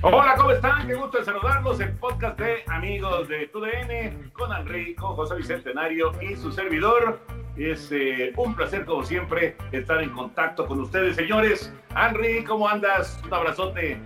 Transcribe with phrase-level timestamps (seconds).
[0.00, 0.86] Hola, ¿cómo están?
[0.86, 1.80] Qué gusto de saludarlos.
[1.80, 7.18] El podcast de Amigos de TUDN con Enrico, José Bicentenario y su servidor.
[7.56, 11.74] Es eh, un placer, como siempre, estar en contacto con ustedes, señores.
[11.96, 13.20] Henry, ¿cómo andas?
[13.24, 14.00] Un abrazote.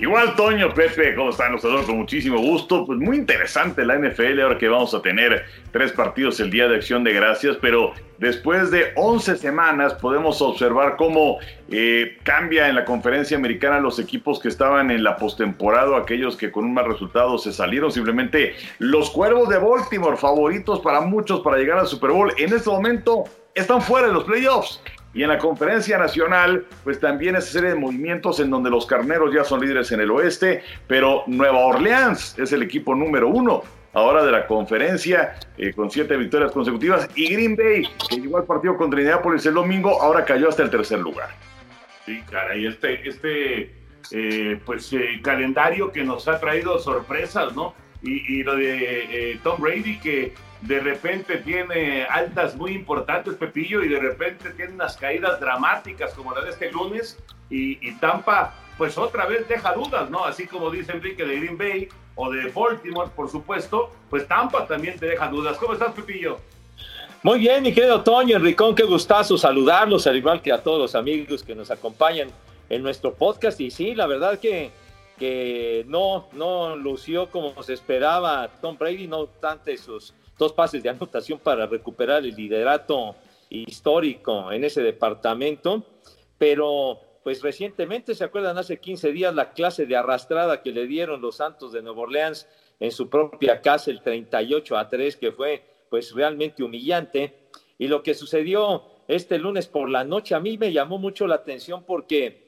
[0.00, 1.50] Igual, Toño, Pepe, ¿cómo están?
[1.50, 2.86] Los saludo con muchísimo gusto.
[2.86, 6.76] Pues muy interesante la NFL, ahora que vamos a tener tres partidos el Día de
[6.76, 11.38] Acción de Gracias, pero después de 11 semanas podemos observar cómo
[11.68, 16.52] eh, cambia en la conferencia americana los equipos que estaban en la postemporada, aquellos que
[16.52, 21.56] con un mal resultado se salieron, simplemente los Cuervos de Baltimore, favoritos para muchos para
[21.56, 24.80] llegar al Super Bowl, en este momento están fuera de los playoffs.
[25.18, 29.34] Y en la conferencia nacional, pues también esa serie de movimientos en donde los carneros
[29.34, 33.64] ya son líderes en el oeste, pero Nueva Orleans es el equipo número uno
[33.94, 38.44] ahora de la conferencia eh, con siete victorias consecutivas y Green Bay, que llegó al
[38.44, 41.30] partido contra Indianapolis el domingo, ahora cayó hasta el tercer lugar.
[42.06, 43.72] Sí, caray, este, este
[44.12, 47.74] eh, pues, eh, calendario que nos ha traído sorpresas, ¿no?
[48.02, 54.00] Y, lo de Tom Brady que de repente tiene altas muy importantes, Pepillo, y de
[54.00, 57.18] repente tiene unas caídas dramáticas como la de este lunes,
[57.50, 60.24] y, Tampa, pues otra vez deja dudas, ¿no?
[60.24, 64.98] Así como dice Enrique de Green Bay o de Baltimore, por supuesto, pues Tampa también
[64.98, 65.56] te deja dudas.
[65.56, 66.38] ¿Cómo estás, Pepillo?
[67.22, 70.94] Muy bien, mi querido Toño, Enricón, qué gustazo saludarlos, al igual que a todos los
[70.94, 72.28] amigos que nos acompañan
[72.68, 73.60] en nuestro podcast.
[73.60, 74.70] Y sí, la verdad que,
[75.18, 80.88] que no, no lució como se esperaba Tom Brady, no obstante sus dos pases de
[80.88, 83.16] anotación para recuperar el liderato
[83.50, 85.84] histórico en ese departamento,
[86.38, 88.56] pero pues recientemente, ¿se acuerdan?
[88.56, 92.48] Hace 15 días la clase de arrastrada que le dieron los Santos de Nueva Orleans
[92.80, 97.50] en su propia casa, el 38 a 3, que fue pues realmente humillante.
[97.76, 101.36] Y lo que sucedió este lunes por la noche a mí me llamó mucho la
[101.36, 102.46] atención porque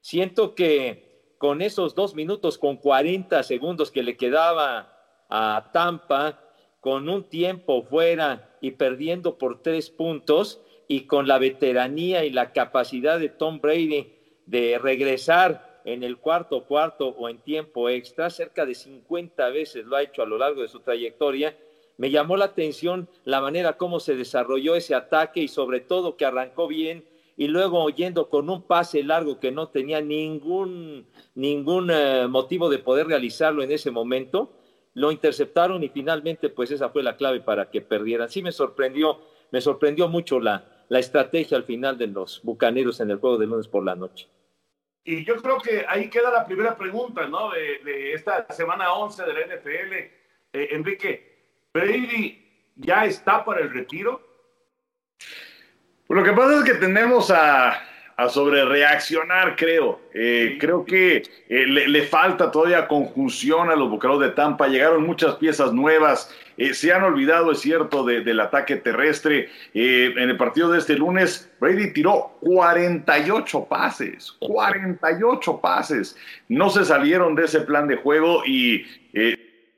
[0.00, 4.92] siento que con esos dos minutos con 40 segundos que le quedaba
[5.28, 6.47] a Tampa,
[6.88, 12.54] con un tiempo fuera y perdiendo por tres puntos y con la veteranía y la
[12.54, 14.14] capacidad de Tom Brady
[14.46, 19.96] de regresar en el cuarto cuarto o en tiempo extra, cerca de 50 veces lo
[19.96, 21.58] ha hecho a lo largo de su trayectoria,
[21.98, 26.24] me llamó la atención la manera como se desarrolló ese ataque y sobre todo que
[26.24, 27.04] arrancó bien
[27.36, 32.78] y luego yendo con un pase largo que no tenía ningún, ningún eh, motivo de
[32.78, 34.54] poder realizarlo en ese momento,
[34.98, 38.28] lo interceptaron y finalmente pues esa fue la clave para que perdieran.
[38.28, 43.10] Sí me sorprendió, me sorprendió mucho la, la estrategia al final de los Bucaneros en
[43.10, 44.28] el juego de lunes por la noche.
[45.04, 47.50] Y yo creo que ahí queda la primera pregunta, ¿no?
[47.50, 49.92] De, esta semana 11 de la NFL.
[50.52, 54.20] Eh, Enrique, ¿Brady ya está para el retiro?
[56.06, 57.80] Pues lo que pasa es que tenemos a,
[58.18, 60.00] a sobre reaccionar, creo.
[60.12, 64.66] Eh, creo que eh, le, falta todavía conjunción a los bucaneros de Tampa.
[64.66, 66.34] Llegaron muchas piezas nuevas.
[66.56, 69.50] Eh, se han olvidado, es cierto, del ataque terrestre.
[69.72, 76.16] En el partido de este lunes, Brady tiró 48 pases, 48 pases.
[76.48, 78.84] No se salieron de ese plan de juego y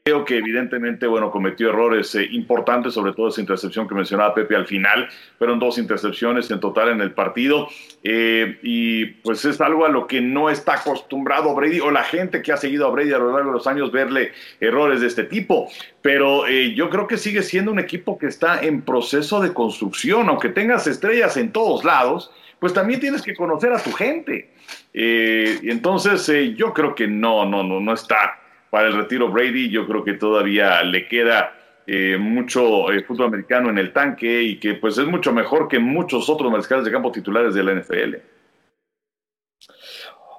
[0.02, 4.56] Creo que evidentemente, bueno, cometió errores eh, importantes, sobre todo esa intercepción que mencionaba Pepe
[4.56, 5.10] al final.
[5.36, 7.68] Fueron dos intercepciones en total en el partido.
[8.02, 12.40] Eh, y pues es algo a lo que no está acostumbrado Brady o la gente
[12.40, 15.24] que ha seguido a Brady a lo largo de los años verle errores de este
[15.24, 15.68] tipo.
[16.00, 20.30] Pero eh, yo creo que sigue siendo un equipo que está en proceso de construcción,
[20.30, 24.50] aunque tengas estrellas en todos lados, pues también tienes que conocer a tu gente.
[24.94, 26.26] entonces
[26.56, 28.39] yo creo que no, no, no, no está
[28.70, 29.68] para el retiro Brady.
[29.68, 31.54] Yo creo que todavía le queda
[31.86, 35.78] eh, mucho eh, fútbol americano en el tanque y que pues es mucho mejor que
[35.78, 38.16] muchos otros mariscales de campo titulares de la NFL.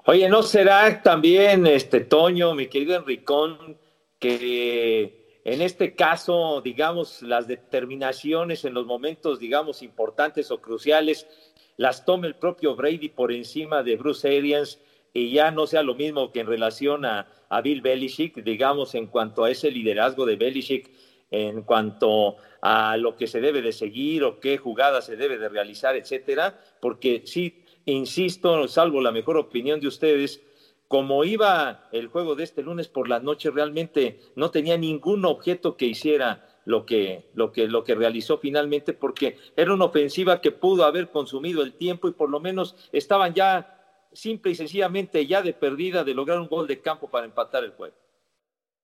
[0.05, 3.77] Oye, ¿no será también este Toño, mi querido Enricón,
[4.19, 11.27] que en este caso, digamos, las determinaciones en los momentos, digamos, importantes o cruciales,
[11.77, 14.79] las tome el propio Brady por encima de Bruce Arians
[15.13, 19.07] y ya no sea lo mismo que en relación a, a Bill Belichick, digamos, en
[19.07, 20.89] cuanto a ese liderazgo de Belichick,
[21.31, 25.49] en cuanto a lo que se debe de seguir o qué jugada se debe de
[25.49, 30.41] realizar, etcétera, porque sí, insisto, salvo la mejor opinión de ustedes,
[30.87, 35.77] como iba el juego de este lunes por la noche, realmente no tenía ningún objeto
[35.77, 40.51] que hiciera lo que, lo que, lo que realizó finalmente, porque era una ofensiva que
[40.51, 43.80] pudo haber consumido el tiempo y por lo menos estaban ya
[44.13, 47.71] simple y sencillamente ya de perdida de lograr un gol de campo para empatar el
[47.71, 47.95] juego.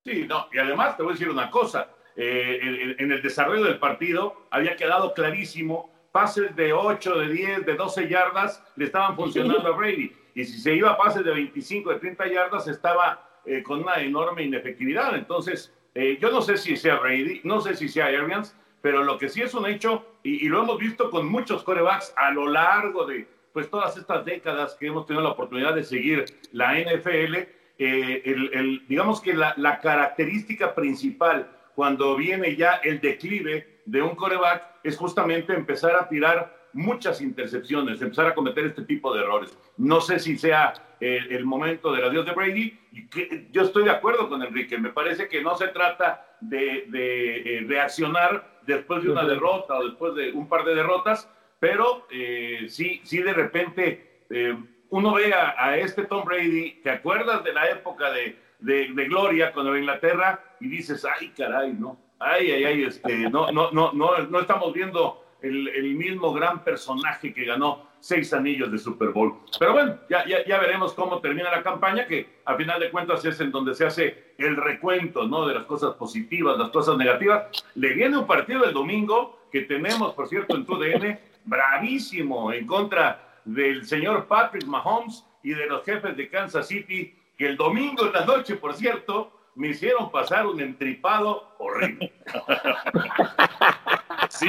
[0.05, 3.77] Sí, no, y además te voy a decir una cosa, eh, en, el desarrollo del
[3.77, 9.67] partido había quedado clarísimo, pases de 8, de 10, de 12 yardas le estaban funcionando
[9.67, 13.61] a Brady, y si se iba a pases de 25, de 30 yardas estaba eh,
[13.61, 17.89] con una enorme inefectividad, entonces eh, yo no sé si sea Brady, no sé si
[17.89, 21.27] sea Arians, pero lo que sí es un hecho, y, y lo hemos visto con
[21.27, 25.75] muchos corebacks a lo largo de, pues todas estas décadas que hemos tenido la oportunidad
[25.75, 27.35] de seguir la NFL,
[27.79, 34.15] eh, el, digamos que la, la, característica principal cuando viene ya el declive de un
[34.15, 39.57] coreback es justamente empezar a tirar muchas intercepciones, empezar a cometer este tipo de errores.
[39.77, 42.79] No sé si sea eh, el momento del adiós de Brady.
[42.91, 44.77] Y que, yo estoy de acuerdo con Enrique.
[44.77, 49.85] Me parece que no se trata de, de eh, reaccionar después de una derrota o
[49.85, 51.29] después de un par de derrotas,
[51.59, 54.57] pero eh, sí, sí de repente eh,
[54.89, 59.67] uno ve a, este Tom Brady, te acuerdas de la época de, de, Gloria con
[59.67, 64.39] Inglaterra y dices, ay caray, no, ay, ay, ay, este, no, no, no, no, no
[64.39, 69.39] estamos viendo el, el, mismo gran personaje que ganó seis anillos de Super Bowl.
[69.59, 73.23] Pero bueno, ya, ya, ya, veremos cómo termina la campaña, que a final de cuentas
[73.25, 75.47] es en donde se hace el recuento, ¿no?
[75.47, 77.47] De las cosas positivas, las cosas negativas.
[77.75, 83.39] Le viene un partido el domingo que tenemos, por cierto, en TUDN, bravísimo en contra
[83.45, 88.13] del señor Patrick Mahomes y de los jefes de Kansas City, que el domingo en
[88.13, 92.13] la noche, por cierto, me hicieron pasar un entripado horrible.
[94.29, 94.47] Sí,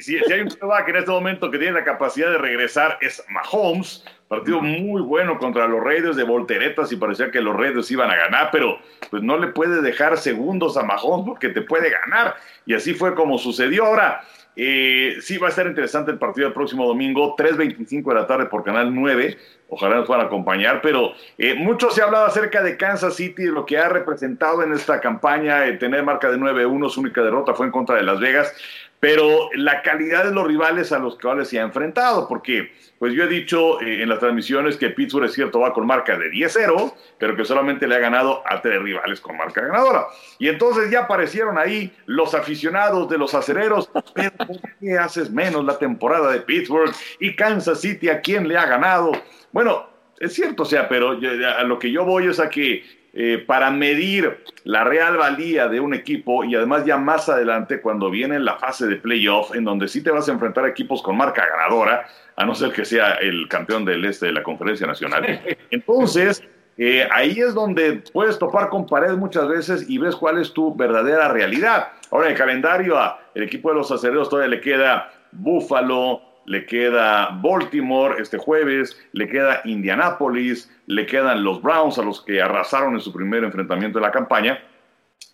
[0.00, 4.04] si hay un que en este momento que tiene la capacidad de regresar es Mahomes,
[4.28, 8.16] partido muy bueno contra los Raiders de volteretas y parecía que los Raiders iban a
[8.16, 8.78] ganar, pero
[9.10, 13.14] pues no le puede dejar segundos a Mahomes porque te puede ganar y así fue
[13.14, 13.86] como sucedió.
[13.86, 14.22] Ahora,
[14.58, 18.46] eh, sí, va a estar interesante el partido el próximo domingo, 3.25 de la tarde
[18.46, 19.36] por Canal 9.
[19.68, 23.66] Ojalá nos puedan acompañar, pero eh, mucho se ha hablado acerca de Kansas City, lo
[23.66, 27.72] que ha representado en esta campaña, tener marca de 9-1, su única derrota fue en
[27.72, 28.54] contra de Las Vegas
[29.00, 33.24] pero la calidad de los rivales a los cuales se ha enfrentado, porque pues yo
[33.24, 36.94] he dicho eh, en las transmisiones que Pittsburgh es cierto va con marca de 10-0,
[37.18, 40.06] pero que solamente le ha ganado a tres rivales con marca ganadora.
[40.38, 45.64] Y entonces ya aparecieron ahí los aficionados de los acereros, pero ¿por qué haces menos
[45.64, 49.12] la temporada de Pittsburgh y Kansas City a quién le ha ganado?
[49.52, 49.88] Bueno,
[50.18, 52.82] es cierto, o sea, pero a lo que yo voy es a que
[53.18, 58.10] eh, para medir la real valía de un equipo y además ya más adelante cuando
[58.10, 61.16] viene la fase de playoff en donde sí te vas a enfrentar a equipos con
[61.16, 62.06] marca ganadora,
[62.36, 65.40] a no ser que sea el campeón del este de la conferencia nacional.
[65.70, 66.42] Entonces,
[66.76, 70.76] eh, ahí es donde puedes topar con pared muchas veces y ves cuál es tu
[70.76, 71.88] verdadera realidad.
[72.10, 72.98] Ahora, en el calendario,
[73.34, 79.26] el equipo de los acereros todavía le queda Búfalo, le queda Baltimore este jueves, le
[79.26, 84.04] queda Indianapolis, le quedan los Browns a los que arrasaron en su primer enfrentamiento de
[84.04, 84.62] la campaña.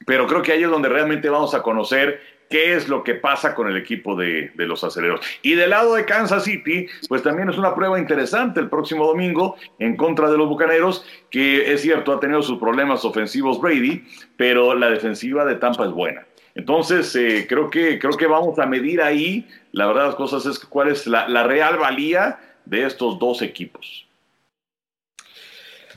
[0.06, 3.54] Pero creo que ahí es donde realmente vamos a conocer qué es lo que pasa
[3.54, 5.24] con el equipo de, de, los aceleros.
[5.40, 9.56] Y del lado de Kansas City, pues también es una prueba interesante el próximo domingo
[9.78, 14.04] en contra de los Bucaneros, que es cierto, ha tenido sus problemas ofensivos Brady,
[14.36, 16.26] pero la defensiva de Tampa es buena.
[16.54, 20.58] Entonces, eh, creo, que, creo que vamos a medir ahí, la verdad las cosas es
[20.58, 24.06] cuál es la, la real valía de estos dos equipos.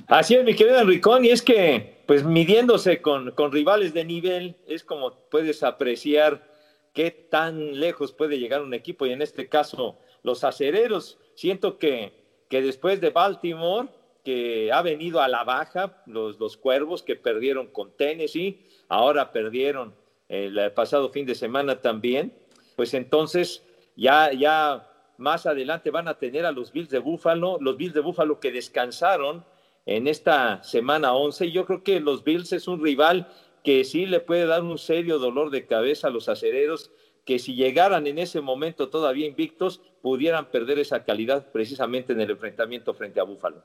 [0.07, 4.55] Así es, mi querido Enricón, y es que, pues midiéndose con, con rivales de nivel,
[4.67, 6.47] es como puedes apreciar
[6.93, 11.17] qué tan lejos puede llegar un equipo, y en este caso, los acereros.
[11.33, 12.13] Siento que,
[12.49, 13.89] que después de Baltimore,
[14.23, 19.95] que ha venido a la baja, los, los cuervos que perdieron con Tennessee, ahora perdieron
[20.29, 22.33] el pasado fin de semana también,
[22.75, 23.63] pues entonces
[23.95, 28.01] ya, ya más adelante van a tener a los Bills de Búfalo, los Bills de
[28.01, 29.45] Búfalo que descansaron
[29.85, 31.51] en esta semana 11.
[31.51, 33.31] Yo creo que los Bills es un rival
[33.63, 36.91] que sí le puede dar un serio dolor de cabeza a los acereros,
[37.25, 42.29] que si llegaran en ese momento todavía invictos, pudieran perder esa calidad precisamente en el
[42.29, 43.63] enfrentamiento frente a Búfalo.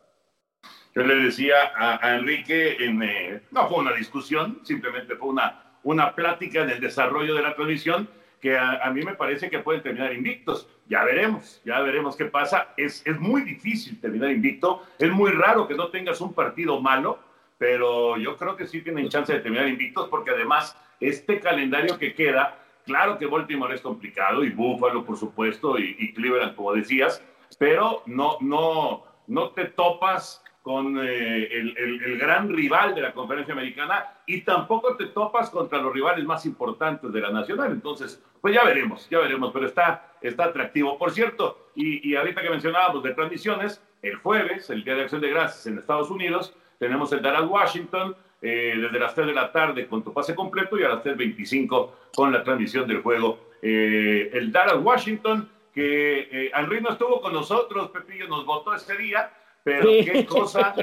[0.94, 6.14] Yo le decía a, Enrique, en, eh, no fue una discusión, simplemente fue una, una
[6.14, 8.08] plática en el desarrollo de la transmisión,
[8.40, 10.66] que a, mí me parece que pueden terminar invictos.
[10.90, 12.74] Ya veremos, ya veremos qué pasa.
[12.76, 17.20] Es, es muy difícil terminar invicto, es muy raro que no tengas un partido malo,
[17.58, 22.12] pero yo creo que sí tienen chance de terminar invictos porque además este calendario que
[22.12, 27.22] queda, claro que Baltimore es complicado y Buffalo por supuesto y, y Cleveland como decías,
[27.56, 34.12] pero no, no, no te topas con eh, el, gran rival de la conferencia americana
[34.26, 37.72] y tampoco te topas contra los rivales más importantes de la nacional.
[37.72, 40.98] Entonces, pues ya veremos, ya veremos, pero está, está atractivo.
[40.98, 45.30] Por cierto, y, ahorita que mencionábamos de transmisiones, el jueves, el Día de Acción de
[45.30, 49.86] Gracias en Estados Unidos, tenemos el Dallas Washington eh, desde las 3 de la tarde
[49.86, 53.38] con tu pase completo y a las 3.25 con la transmisión del juego.
[53.62, 59.30] Eh, el Dallas Washington, que Henry no estuvo con nosotros, Pepillo nos votó ese día,
[59.62, 60.74] pero qué cosa,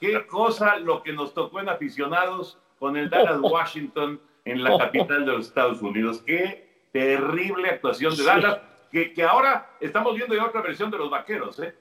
[0.00, 5.24] qué cosa lo que nos tocó en aficionados con el Dallas Washington en la capital
[5.24, 6.22] de los Estados Unidos.
[6.26, 8.58] Qué terrible actuación de Dallas,
[9.14, 11.74] que, ahora estamos viendo ya otra versión de los vaqueros, ¿eh?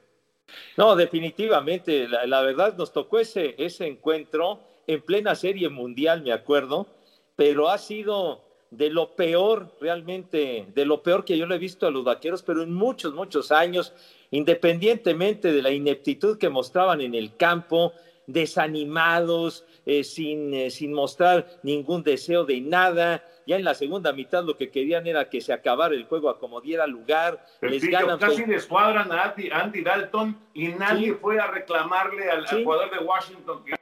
[0.75, 6.33] No, definitivamente, la, la, verdad nos tocó ese, ese encuentro en plena serie mundial, me
[6.33, 6.87] acuerdo,
[7.35, 11.87] pero ha sido de lo peor, realmente, de lo peor que yo le he visto
[11.87, 13.93] a los vaqueros, pero en muchos, muchos años
[14.33, 17.93] independientemente de la ineptitud que mostraban en el campo,
[18.25, 23.23] desanimados, eh, sin, eh, sin mostrar ningún deseo de nada.
[23.45, 26.39] Ya en la segunda mitad lo que querían era que se acabara el juego a
[26.39, 27.45] como diera lugar.
[27.61, 33.05] Les ganan casi descuadran a Andy, Dalton y nadie fue a reclamarle al, jugador de
[33.05, 33.75] Washington que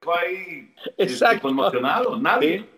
[0.00, 2.16] fue ahí este, conmocionado.
[2.16, 2.68] Nadie.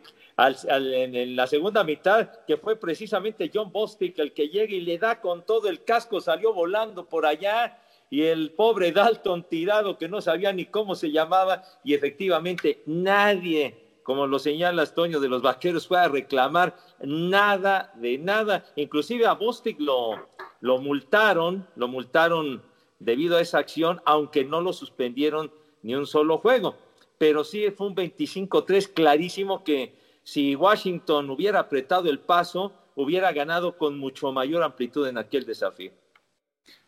[0.68, 5.20] En, la segunda mitad, que fue precisamente John Bostic el que llega y le da
[5.20, 7.76] con todo el casco, salió volando por allá
[8.08, 13.87] y el pobre Dalton tirado que no sabía ni cómo se llamaba y efectivamente nadie,
[14.08, 18.64] como lo señala Toño de los Vaqueros, fue a reclamar nada de nada.
[18.74, 20.30] Inclusive a Bostic lo,
[20.62, 22.62] lo multaron, lo multaron
[22.98, 26.78] debido a esa acción, aunque no lo suspendieron ni un solo juego.
[27.18, 33.76] Pero sí fue un 25-3 clarísimo que si Washington hubiera apretado el paso, hubiera ganado
[33.76, 35.92] con mucho mayor amplitud en aquel desafío.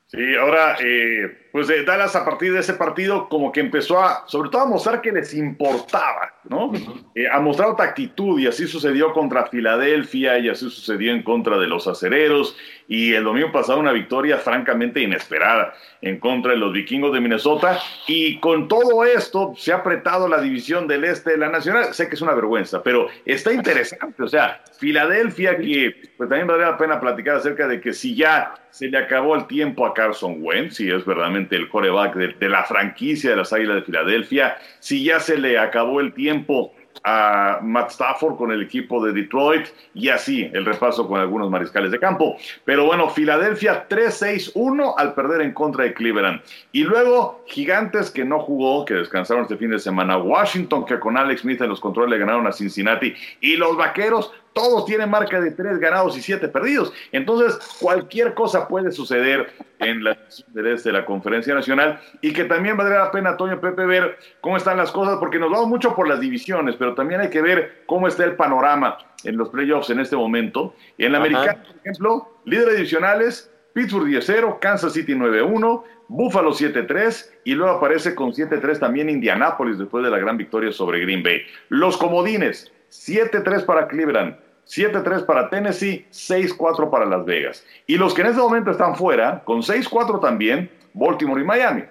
[0.07, 4.25] Sí, ahora, eh, pues eh, Dallas a partir de ese partido como que empezó a,
[4.27, 6.73] sobre todo a mostrar que les importaba, ¿no?
[7.15, 11.59] Eh, a mostrar otra actitud y así sucedió contra Filadelfia y así sucedió en contra
[11.59, 16.73] de los acereros y el domingo pasado una victoria francamente inesperada en contra de los
[16.73, 21.39] vikingos de Minnesota y con todo esto se ha apretado la división del este de
[21.39, 26.29] la nacional, sé que es una vergüenza, pero está interesante, o sea, Filadelfia que pues
[26.29, 29.87] también vale la pena platicar acerca de que si ya se le acabó el tiempo
[29.87, 33.77] a Carson Wentz, si es verdaderamente el coreback de, de la franquicia de las Águilas
[33.77, 36.73] de Filadelfia, si ya se le acabó el tiempo
[37.05, 41.91] a Matt Stafford con el equipo de Detroit y así el repaso con algunos mariscales
[41.91, 42.37] de campo.
[42.65, 46.43] Pero bueno, Filadelfia 3-6-1 al perder en contra de Cleveland.
[46.73, 50.19] Y luego Gigantes que no jugó, que descansaron este fin de semana.
[50.19, 53.15] Washington que con Alex Smith en los controles le ganaron a Cincinnati.
[53.41, 56.93] Y los Vaqueros todos tienen marca de tres ganados y siete perdidos.
[57.13, 60.19] Entonces, cualquier cosa puede suceder en la
[60.55, 64.77] de la Conferencia Nacional y que también valdría la pena, Toño Pepe, ver cómo están
[64.77, 68.09] las cosas, porque nos vamos mucho por las divisiones, pero también hay que ver cómo
[68.09, 70.75] está el panorama en los playoffs en este momento.
[70.99, 77.55] En la americana, por ejemplo, líderes divisionales, Pittsburgh 10-0, Kansas City 9-1, Buffalo 7-3 y
[77.55, 81.43] luego aparece con 7-3 también Indianápolis después de la gran victoria sobre Green Bay.
[81.69, 87.65] Los comodines, 7-3 para Cleveland, 7-3 para Tennessee, 6-4 para Las Vegas.
[87.87, 91.85] Y los que en este momento están fuera, con 6-4 también, Baltimore y Miami.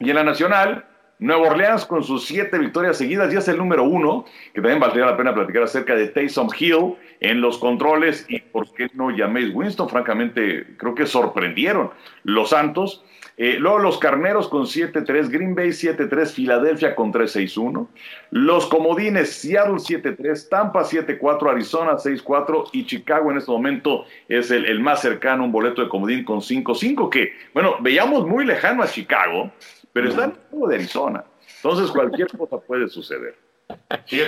[0.00, 0.84] Y en la nacional,
[1.18, 5.06] Nueva Orleans con sus siete victorias seguidas ya es el número uno, que también valdría
[5.06, 9.52] la pena platicar acerca de Taysom Hill en los controles y por qué no llaméis
[9.52, 11.90] Winston, francamente creo que sorprendieron
[12.22, 13.04] los Santos.
[13.40, 17.86] Eh, luego los Carneros con 7-3, Green Bay 7-3, Filadelfia con 3-6-1.
[18.32, 24.66] Los Comodines, Seattle 7-3, Tampa 7-4, Arizona 6-4 y Chicago en este momento es el,
[24.66, 28.88] el, más cercano, un boleto de Comodín con 5-5, que, bueno, veíamos muy lejano a
[28.88, 29.52] Chicago,
[29.92, 31.24] pero está en el de Arizona.
[31.62, 33.36] Entonces cualquier cosa puede suceder.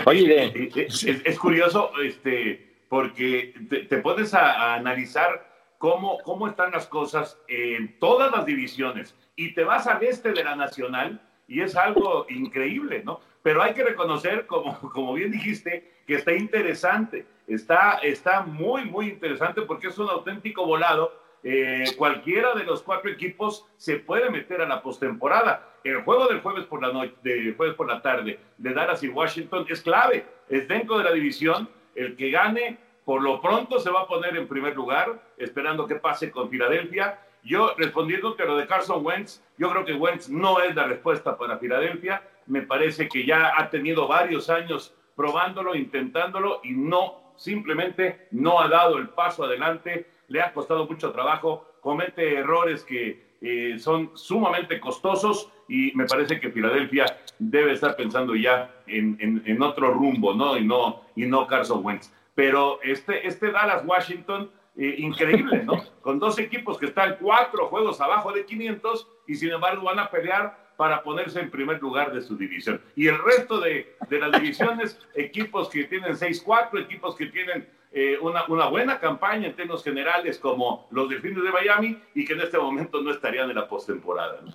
[0.05, 5.50] Oye, es, es, curioso este, porque te, te pones a, a analizar
[5.81, 10.45] cómo, cómo están las cosas en todas las divisiones y te vas al este de
[10.45, 13.21] la nacional y es algo increíble, ¿no?
[13.43, 19.09] Pero hay que reconocer, como, como bien dijiste, que está interesante, está, está muy, muy
[19.09, 21.19] interesante porque es un auténtico volado.
[21.43, 25.67] Eh, cualquiera de los cuatro equipos se puede meter a la postemporada.
[25.83, 29.09] El juego del jueves por la noche, de jueves por la tarde, de Dallas y
[29.09, 30.27] Washington es clave.
[30.51, 31.71] Es dentro de la división.
[31.95, 32.79] El que gane
[33.11, 37.19] por lo pronto se va a poner en primer lugar, esperando que pase con Filadelfia.
[37.43, 41.37] Yo, respondiéndote a lo de Carson Wentz, yo creo que Wentz no es la respuesta
[41.37, 42.23] para Filadelfia.
[42.47, 48.69] Me parece que ya ha tenido varios años probándolo, intentándolo y no, simplemente no ha
[48.69, 50.07] dado el paso adelante.
[50.29, 56.39] Le ha costado mucho trabajo, comete errores que eh, son sumamente costosos y me parece
[56.39, 57.07] que Filadelfia
[57.41, 60.57] debe estar pensando ya en, en, en otro rumbo, ¿no?
[60.57, 62.13] Y no, y no Carson Wentz.
[62.35, 65.83] Pero este, este Dallas-Washington, eh, increíble, ¿no?
[66.01, 70.11] Con dos equipos que están cuatro juegos abajo de 500 y sin embargo van a
[70.11, 72.81] pelear para ponerse en primer lugar de su división.
[72.97, 78.17] Y el resto de, de las divisiones, equipos que tienen 6-4, equipos que tienen eh,
[78.21, 82.41] una, una, buena campaña en términos generales como los Delfines de Miami y que en
[82.41, 84.41] este momento no estarían en la postemporada.
[84.43, 84.55] ¿no?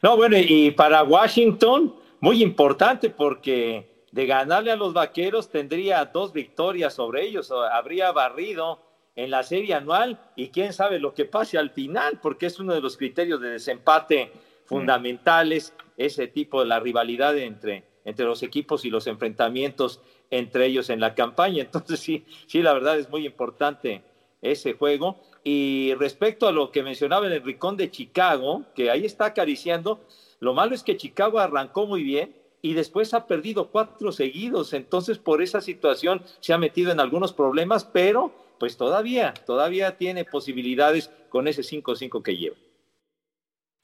[0.00, 6.32] no, bueno, y para Washington, muy importante porque de ganarle a los vaqueros tendría dos
[6.32, 8.80] victorias sobre ellos, habría barrido
[9.14, 12.74] en la serie anual y quién sabe lo que pase al final, porque es uno
[12.74, 14.30] de los criterios de desempate
[14.66, 20.00] fundamentales, ese tipo de la rivalidad entre, entre los equipos y los enfrentamientos
[20.30, 21.62] entre ellos en la campaña.
[21.62, 24.02] Entonces sí, sí, la verdad es muy importante
[24.42, 25.20] ese juego.
[25.44, 30.00] Y respecto a lo que mencionaba en el Ricón de Chicago, que ahí está acariciando,
[30.40, 34.72] lo malo es que Chicago arrancó muy bien, y después ha perdido cuatro seguidos.
[34.72, 40.24] Entonces, por esa situación se ha metido en algunos problemas, pero pues todavía, todavía tiene
[40.24, 42.56] posibilidades con ese 5-5 que lleva.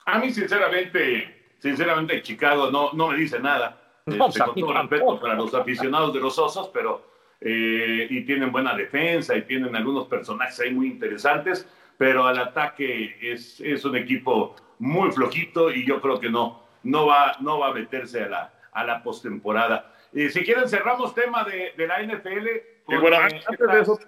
[0.06, 4.02] A mí, sinceramente, sinceramente, Chicago no, no me dice nada.
[4.06, 7.06] No, este, con todo respeto para los aficionados de los Osos, pero
[7.40, 13.16] eh, y tienen buena defensa y tienen algunos personajes ahí muy interesantes, pero al ataque
[13.22, 17.68] es, es un equipo muy flojito y yo creo que no, no va, no va
[17.68, 19.92] a meterse a la, a la postemporada.
[20.12, 22.48] Y si quieren, cerramos tema de, de la NFL.
[22.88, 23.98] Y bueno, antes de, eso,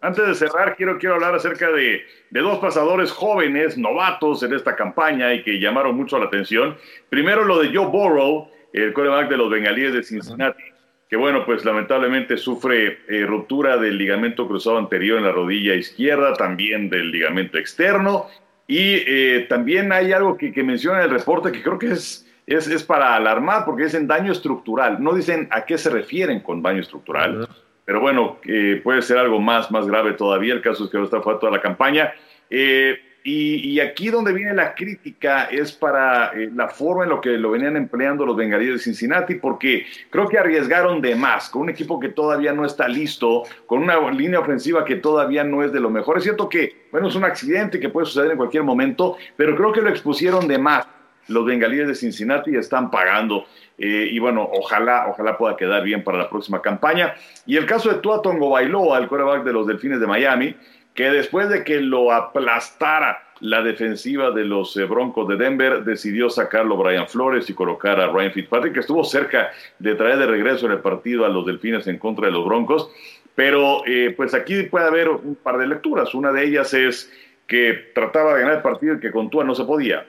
[0.00, 4.74] antes de cerrar, quiero, quiero hablar acerca de, de, dos pasadores jóvenes, novatos en esta
[4.74, 6.76] campaña y que llamaron mucho la atención.
[7.10, 10.62] Primero lo de Joe Burrow, el quarterback de los bengalíes de Cincinnati,
[11.08, 16.32] que bueno, pues lamentablemente sufre eh, ruptura del ligamento cruzado anterior en la rodilla izquierda,
[16.34, 18.28] también del ligamento externo.
[18.66, 22.66] Y eh, también hay algo que, que menciona el reporte que creo que es es,
[22.66, 25.02] es, para alarmar porque dicen daño estructural.
[25.02, 27.48] No dicen a qué se refieren con daño estructural.
[27.84, 30.54] Pero bueno, eh, puede ser algo más, más grave todavía.
[30.54, 32.12] El caso es que no está fuera toda la campaña.
[32.50, 37.20] Eh, y, y, aquí donde viene la crítica es para eh, la forma en lo
[37.20, 41.62] que lo venían empleando los bengalíes de Cincinnati, porque creo que arriesgaron de más con
[41.62, 45.72] un equipo que todavía no está listo, con una línea ofensiva que todavía no es
[45.72, 46.18] de lo mejor.
[46.18, 49.72] Es cierto que, bueno, es un accidente que puede suceder en cualquier momento, pero creo
[49.72, 50.88] que lo expusieron de más
[51.28, 53.46] los bengalíes de Cincinnati están pagando.
[53.78, 57.14] Eh, y bueno, ojalá, ojalá pueda quedar bien para la próxima campaña.
[57.46, 60.54] Y el caso de Tua Tongo Bailoa, el quarterback de los Delfines de Miami,
[60.94, 66.30] que después de que lo aplastara la defensiva de los eh, Broncos de Denver, decidió
[66.30, 70.66] sacarlo Brian Flores y colocar a Ryan Fitzpatrick, que estuvo cerca de traer de regreso
[70.66, 72.90] en el partido a los Delfines en contra de los Broncos.
[73.34, 76.14] Pero eh, pues aquí puede haber un par de lecturas.
[76.14, 77.10] Una de ellas es
[77.46, 80.06] que trataba de ganar el partido y que con Tua no se podía.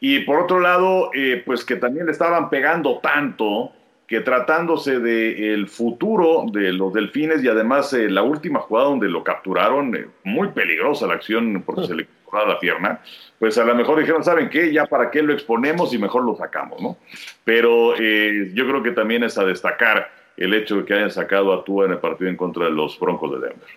[0.00, 3.72] Y por otro lado, eh, pues que también le estaban pegando tanto
[4.06, 9.22] que tratándose del futuro de los delfines y además eh, la última jugada donde lo
[9.22, 13.00] capturaron, eh, muy peligrosa la acción porque se le cortaba la pierna,
[13.38, 14.72] pues a lo mejor dijeron, ¿saben qué?
[14.72, 16.96] Ya para qué lo exponemos y mejor lo sacamos, ¿no?
[17.44, 21.62] Pero yo creo que también es a destacar el hecho de que hayan sacado a
[21.62, 23.68] Tua en el partido en contra de los Broncos de Denver.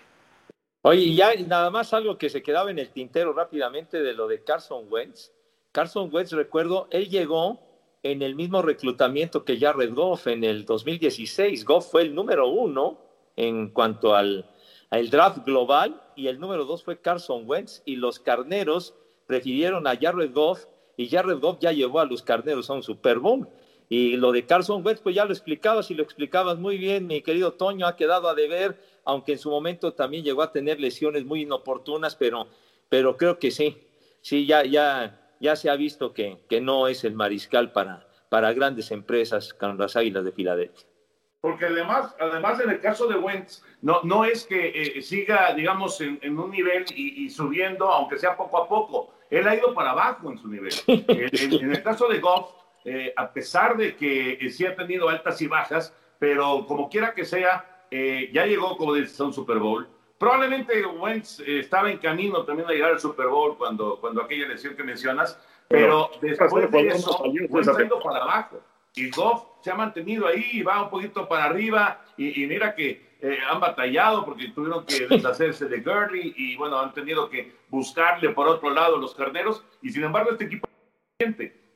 [0.82, 4.26] Oye, y ya nada más algo que se quedaba en el tintero rápidamente de lo
[4.26, 5.30] de Carson Wentz
[5.74, 7.58] Carson Wentz, recuerdo, él llegó
[8.04, 11.64] en el mismo reclutamiento que Jared Goff en el 2016.
[11.64, 13.00] Goff fue el número uno
[13.34, 14.48] en cuanto al,
[15.10, 18.94] draft global y el número dos fue Carson Wentz y los carneros
[19.26, 23.18] prefirieron a Jared Goff y Jared Goff ya llevó a los carneros a un Super
[23.18, 23.48] Bowl.
[23.88, 27.20] Y lo de Carson Wentz, pues ya lo explicabas y lo explicabas muy bien, mi
[27.20, 31.24] querido Toño, ha quedado a deber, aunque en su momento también llegó a tener lesiones
[31.24, 32.46] muy inoportunas, pero,
[32.88, 33.76] pero creo que sí,
[34.20, 38.52] sí, ya, ya, ya se ha visto que, que no es el mariscal para, para
[38.52, 40.86] grandes empresas con las Águilas de Filadelfia.
[41.44, 46.00] Porque además, además en el caso de Wentz, no, no es que eh, siga, digamos,
[46.00, 49.12] en, un nivel y, subiendo, aunque sea poco a poco.
[49.28, 50.72] Él ha ido para abajo en su nivel.
[50.86, 52.50] en, el caso de Goff,
[52.86, 57.12] eh, a pesar de que eh, sí ha tenido altas y bajas, pero como quiera
[57.12, 59.86] que sea, ya llegó, como dices, a un Super Bowl.
[60.18, 64.76] Probablemente Wentz estaba en camino también a llegar al Super Bowl cuando, cuando aquella lesión
[64.76, 67.68] que mencionas, pero, después de eso, Wentz
[68.02, 68.60] para abajo.
[68.96, 72.00] Y Goff se ha mantenido ahí, va un poquito para arriba.
[72.16, 76.92] Y, mira que eh, han batallado porque tuvieron que deshacerse de Gurley y bueno, han
[76.92, 79.64] tenido que buscarle por otro lado los carneros.
[79.82, 80.68] Y sin embargo este equipo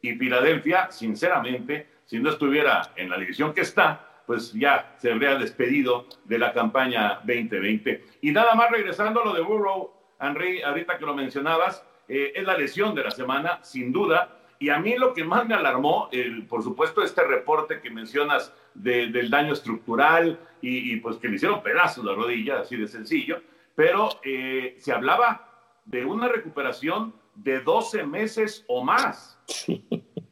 [0.03, 5.37] y Filadelfia, sinceramente, si no estuviera en la división que está, pues ya se habría
[5.37, 8.05] despedido de la campaña 2020.
[8.21, 12.45] Y nada más regresando a lo de Burrow, Henry, ahorita que lo mencionabas, eh, es
[12.45, 16.11] la lesión de la semana, sin duda, y a mí lo que más me alarmó,
[16.13, 21.63] el, por supuesto, este reporte que mencionas del daño estructural y, pues que le hicieron
[21.63, 23.41] pedazos la rodilla, así de sencillo,
[23.75, 29.41] pero eh, se hablaba de una recuperación de 12 meses o más.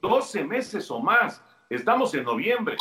[0.03, 1.43] 12 meses o más.
[1.71, 2.77] Estamos en noviembre.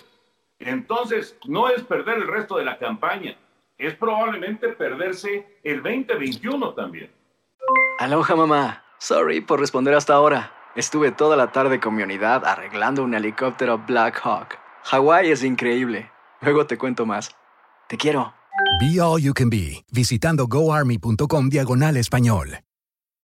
[0.60, 3.38] Entonces, no es perder el resto de la campaña,
[3.78, 7.12] es probablemente perderse el 2021 también.
[8.00, 8.84] Aloha mamá.
[9.00, 10.52] Sorry por responder hasta ahora.
[10.76, 14.58] Estuve toda la tarde con mi unidad arreglando un helicóptero Black Hawk.
[14.84, 16.12] Hawái es increíble.
[16.42, 17.36] Luego te cuento más.
[17.88, 18.34] Te quiero.
[18.80, 22.60] Be All You Can Be, visitando goarmy.com diagonal español.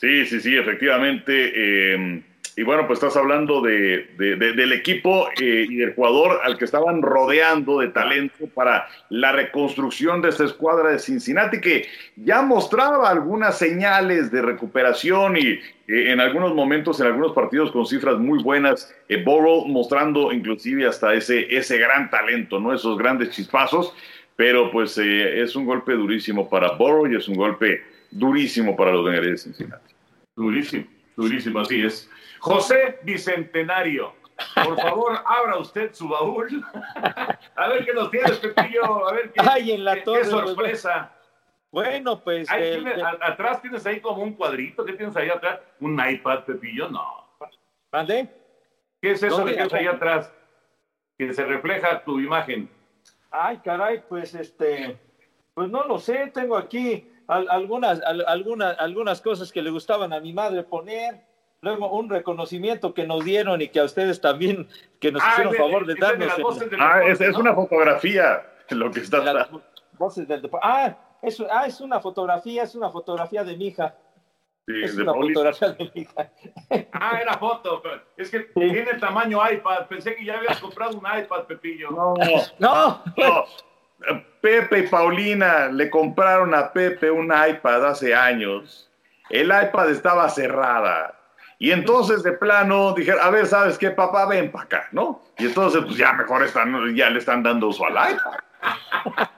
[0.00, 1.52] Sí, sí, sí, efectivamente.
[1.54, 2.22] Eh,
[2.60, 7.00] y bueno, pues estás hablando de, del equipo eh, y del jugador al que estaban
[7.00, 11.86] rodeando de talento para la reconstrucción de esta escuadra de Cincinnati, que
[12.16, 17.86] ya mostraba algunas señales de recuperación y eh, en algunos momentos, en algunos partidos con
[17.86, 22.74] cifras muy buenas, eh, mostrando inclusive hasta ese, ese gran talento, ¿no?
[22.74, 23.94] Esos grandes chispazos,
[24.36, 29.04] pero pues es un golpe durísimo para Burrow y es un golpe durísimo para los
[29.04, 29.94] de Cincinnati.
[30.36, 32.10] Durísimo, durísimo, así es.
[32.40, 34.14] José Bicentenario,
[34.54, 36.64] por favor, abra usted su baúl.
[37.56, 39.08] a ver qué nos tiene, Pepillo.
[39.08, 41.12] A ver qué, Ay, en la qué, torre, qué pues, sorpresa.
[41.70, 42.48] Bueno, pues.
[43.20, 44.84] atrás tienes ahí como un cuadrito.
[44.84, 45.60] ¿Qué tienes ahí atrás?
[45.78, 46.88] ¿Un iPad, Pepillo?
[46.88, 47.26] No.
[47.92, 48.28] ¿Mande?
[49.00, 50.32] ¿Qué es eso que tienes ahí atrás?
[51.16, 52.68] Que se refleja tu imagen.
[53.30, 54.98] Ay, caray, pues este.
[55.54, 60.32] Pues no lo sé, tengo aquí algunas, algunas, algunas cosas que le gustaban a mi
[60.32, 61.22] madre poner.
[61.62, 64.66] Luego un reconocimiento que nos dieron y que a ustedes también,
[64.98, 66.32] que nos ah, hicieron favor de darnos.
[66.78, 69.46] ah, es, una fotografía lo que está.
[69.98, 73.94] voces del ah, es, ah, es una fotografía, es una fotografía de mi hija.
[74.66, 76.32] Sí, es una fotografía de mi hija.
[76.92, 77.82] Ah, era foto.
[78.16, 79.86] Es que tiene tamaño iPad.
[79.88, 81.90] Pensé que ya habías comprado un iPad, Pepillo.
[81.90, 82.14] No,
[82.58, 83.02] no.
[83.16, 83.44] no.
[84.40, 88.90] Pepe y Paulina le compraron a Pepe un iPad hace años.
[89.28, 91.16] El iPad estaba cerrada
[91.58, 94.26] Y entonces de plano dijeron, a ver, ¿sabes qué, papá?
[94.26, 95.22] Ven para acá, ¿no?
[95.38, 98.40] Y entonces, pues ya mejor están, ya le están dando uso al iPad.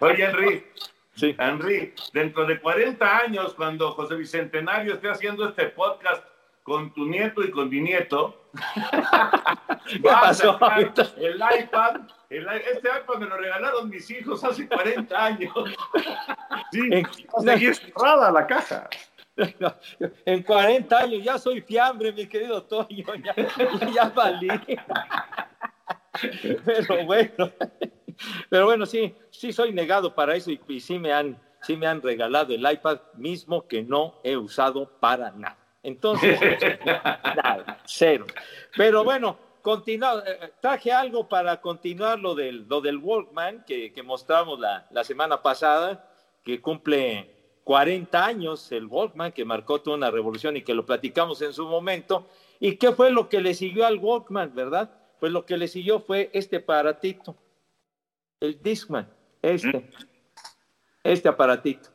[0.00, 0.66] Oye, Henry,
[1.14, 1.36] sí.
[1.38, 6.24] Henry, dentro de 40 años, cuando José Bicentenario esté haciendo este podcast
[6.68, 8.48] con tu nieto y con mi nieto,
[9.90, 10.58] ¿Qué pasó?
[11.16, 15.52] El iPad, este iPad me lo regalaron mis hijos hace 40 años.
[16.70, 16.82] Sí,
[17.42, 18.88] seguir cerrada la caja.
[20.26, 23.34] En 40 años ya soy fiambre, mi querido Toño, ya,
[23.94, 24.48] ya valí.
[26.64, 27.52] Pero bueno,
[28.50, 32.02] pero bueno, sí, sí soy negado para eso y, sí, me han, sí me han
[32.02, 35.67] regalado el iPad mismo que no he usado para nada.
[35.88, 36.38] Entonces,
[36.84, 38.26] nada, cero.
[38.76, 44.02] Pero bueno, continúa, eh, traje algo para continuar lo del, lo del Walkman que, que
[44.02, 46.10] mostramos la, la semana pasada,
[46.44, 51.40] que cumple 40 años el Walkman, que marcó toda una revolución y que lo platicamos
[51.40, 52.26] en su momento.
[52.60, 54.90] ¿Y qué fue lo que le siguió al Walkman, verdad?
[55.18, 57.34] Pues lo que le siguió fue este aparatito,
[58.40, 59.08] el Discman,
[59.40, 59.90] este,
[61.02, 61.88] este aparatito.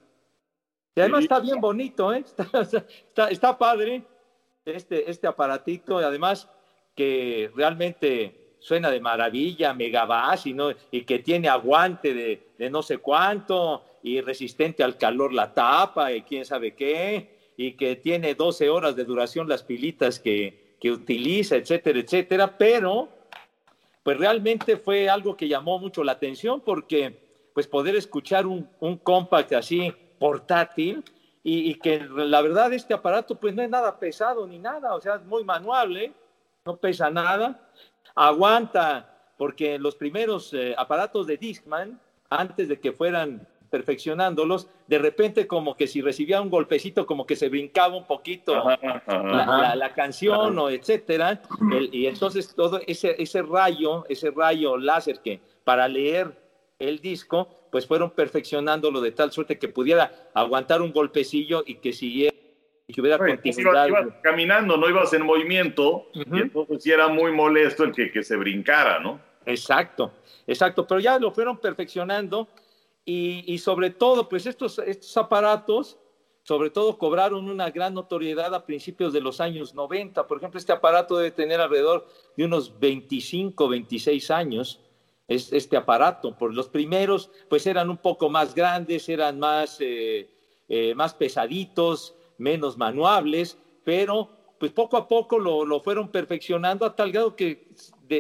[0.96, 2.24] Y además está bien bonito, ¿eh?
[2.54, 4.04] está, está, padre
[4.66, 6.50] este, este aparatito, y además
[6.96, 12.84] que realmente suena de maravilla, megabass y, no, y que tiene aguante de, de no
[12.84, 18.36] sé cuánto, y resistente al calor la tapa y quién sabe qué, y que tiene
[18.36, 23.10] 12 horas de duración las pilitas que, que utiliza, etcétera, etcétera, pero
[24.04, 28.98] pues realmente fue algo que llamó mucho la atención porque pues poder escuchar un, un
[28.98, 31.04] compact así portátil
[31.44, 35.02] y, y, que la verdad este aparato pues no es nada pesado ni nada, o
[35.02, 36.14] sea, es muy manual,
[36.66, 37.60] no pesa nada,
[38.16, 42.00] aguanta, porque los primeros eh, aparatos de Discman,
[42.30, 47.36] antes de que fueran perfeccionándolos, de repente como que si recibía un golpecito, como que
[47.36, 51.42] se brincaba un poquito la, canción o etcétera,
[51.92, 56.43] y entonces todo ese, ese rayo, ese rayo láser que para leer
[56.88, 61.94] el disco, pues fueron perfeccionándolo de tal suerte que pudiera aguantar un golpecillo y que
[61.94, 62.34] siguiera
[62.86, 63.88] y que hubiera continuidad.
[63.88, 68.24] Ibas, caminando, no ibas en movimiento, y entonces sí era muy molesto el que, que
[68.24, 69.22] se brincara, ¿no?
[69.46, 70.12] Exacto,
[70.48, 72.48] exacto, pero ya lo fueron perfeccionando
[73.06, 75.98] y, sobre todo, pues estos, estos aparatos,
[76.44, 80.26] sobre todo, cobraron una gran notoriedad a principios de los años 90.
[80.26, 84.80] Por ejemplo, este aparato debe tener alrededor de unos 25, 26 años.
[85.28, 90.30] Es este aparato, por los primeros, pues eran un poco más grandes, eran más, eh,
[90.68, 96.96] eh, más pesaditos, menos manuables, pero pues poco a poco lo, lo fueron perfeccionando a
[96.96, 97.68] tal grado que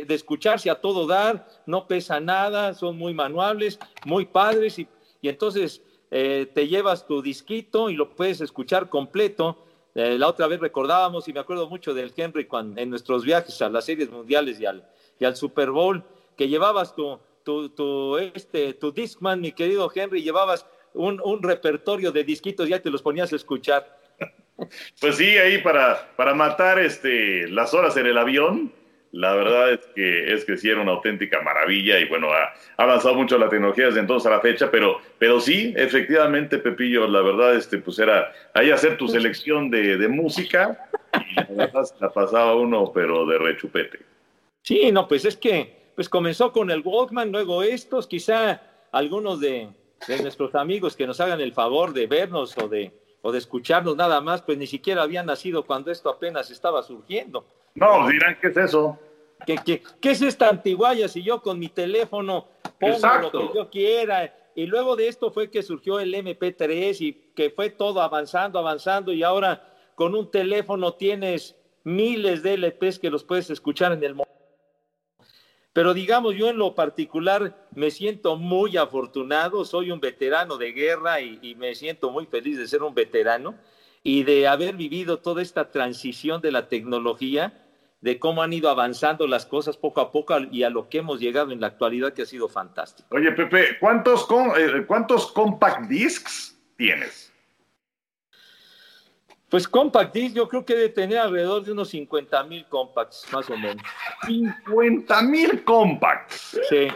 [0.02, 4.88] de, escucharse a todo dar, no pesa nada, son muy manuables, muy padres y,
[5.22, 9.58] entonces eh, te llevas tu disquito y lo puedes escuchar completo.
[9.96, 13.62] Eh, la otra vez recordábamos y me acuerdo mucho del Henry cuando, en nuestros viajes
[13.62, 14.86] a las series mundiales y al,
[15.20, 16.04] y al Super Bowl,
[16.36, 22.12] que llevabas tu, tu, tu, este, tu Discman, mi querido Henry, llevabas un, un repertorio
[22.12, 24.00] de disquitos, ya te los ponías a escuchar.
[25.02, 28.72] Pues sí, ahí para, para matar este, las horas en el avión,
[29.12, 33.16] la verdad es que, es que sí era una auténtica maravilla y bueno, ha, avanzado
[33.16, 37.56] mucho la tecnología desde entonces a la fecha, pero, pero sí, efectivamente, Pepillo, la verdad,
[37.56, 42.56] este, pues era ahí hacer tu selección de, de música y la verdad la pasaba
[42.56, 44.00] uno, pero de rechupete.
[44.64, 49.70] Sí, no, pues es que pues comenzó con el Walkman, luego estos, quizá algunos de,
[50.08, 53.96] de nuestros amigos que nos hagan el favor de vernos o de, o de escucharnos
[53.96, 57.46] nada más, pues ni siquiera habían nacido cuando esto apenas estaba surgiendo.
[57.76, 58.98] No, dirán, ¿qué es eso?
[59.46, 62.48] ¿Qué, qué, qué es esta antiguaya si yo con mi teléfono
[62.80, 64.34] pongo lo que yo quiera?
[64.56, 69.12] Y luego de esto fue que surgió el MP3 y que fue todo avanzando, avanzando
[69.12, 74.14] y ahora con un teléfono tienes miles de LPs que los puedes escuchar en el
[74.14, 74.23] momento.
[75.74, 81.20] Pero digamos, yo en lo particular me siento muy afortunado, soy un veterano de guerra
[81.20, 83.56] y, me siento muy feliz de ser un veterano
[84.04, 87.60] y de haber vivido toda esta transición de la tecnología
[88.02, 91.20] de cómo han ido avanzando las cosas poco a poco y a lo que hemos
[91.20, 93.08] llegado en la actualidad que ha sido fantástico.
[93.12, 97.33] Oye, Pepe, ¿cuántos, eh, ¿cuántos compact discs tienes?
[99.54, 103.48] Pues compact disc yo creo que debe tener alrededor de unos 50 mil compacts, más
[103.52, 103.84] o menos.
[104.26, 106.60] 50 mil compacts.
[106.68, 106.88] Sí.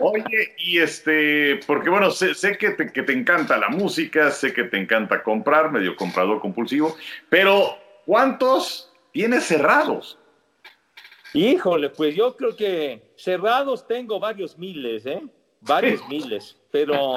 [0.00, 4.54] Oye, y este, porque bueno, sé, sé que, te, que te encanta la música, sé
[4.54, 6.96] que te encanta comprar, medio comprador compulsivo,
[7.28, 10.18] pero ¿cuántos tienes cerrados.
[11.34, 15.22] Híjole, pues yo creo que cerrados tengo varios miles, ¿eh?
[15.60, 17.16] Varios miles, pero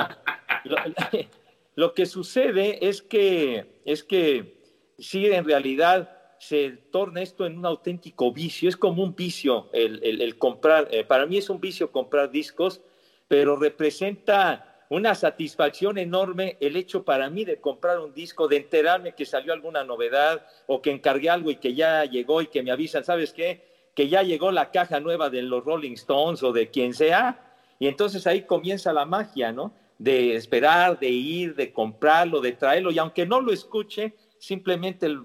[1.79, 4.61] lo, que sucede es que, es que
[4.97, 10.37] sí, en realidad, se torna esto en un auténtico vicio, es como un vicio el,
[10.37, 12.81] comprar, eh, para mí es un vicio comprar discos,
[13.27, 19.13] pero representa una satisfacción enorme el hecho para mí de comprar un disco, de enterarme
[19.13, 22.71] que salió alguna novedad o que encargué algo y que ya llegó y que me
[22.71, 23.67] avisan, ¿sabes qué?
[23.93, 27.53] Que ya llegó la caja nueva de los Rolling Stones o de quien sea.
[27.77, 29.73] Y entonces ahí comienza la magia, ¿no?
[29.99, 32.89] De esperar, de ir, de comprarlo, de traerlo.
[32.89, 35.21] Y aunque no lo escuche, simplemente el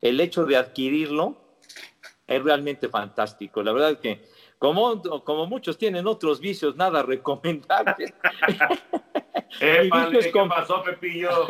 [0.00, 1.36] el hecho de adquirirlo
[2.26, 3.62] es realmente fantástico.
[3.62, 4.24] La verdad que,
[4.58, 8.14] como, como muchos tienen otros vicios, nada recomendable.
[9.58, 11.46] ¿Qué pasó, Pepillo?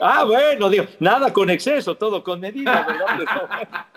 [0.00, 2.86] Ah, bueno, digo, nada con exceso, todo con medida,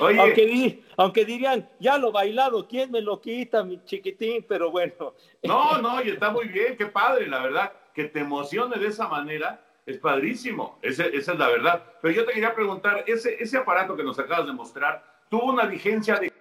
[0.00, 0.82] Oye.
[0.96, 4.44] Aunque, dirían, ya lo bailado, ¿quién me lo quita, mi chiquitín?
[4.48, 5.14] Pero bueno.
[5.42, 9.08] No, no, y está muy bien, qué padre, la verdad, que te emocione de esa
[9.08, 11.82] manera es padrísimo, esa es la verdad.
[12.00, 15.66] Pero yo te quería preguntar, ese, ese aparato que nos acabas de mostrar, ¿tuvo una
[15.66, 16.32] vigencia de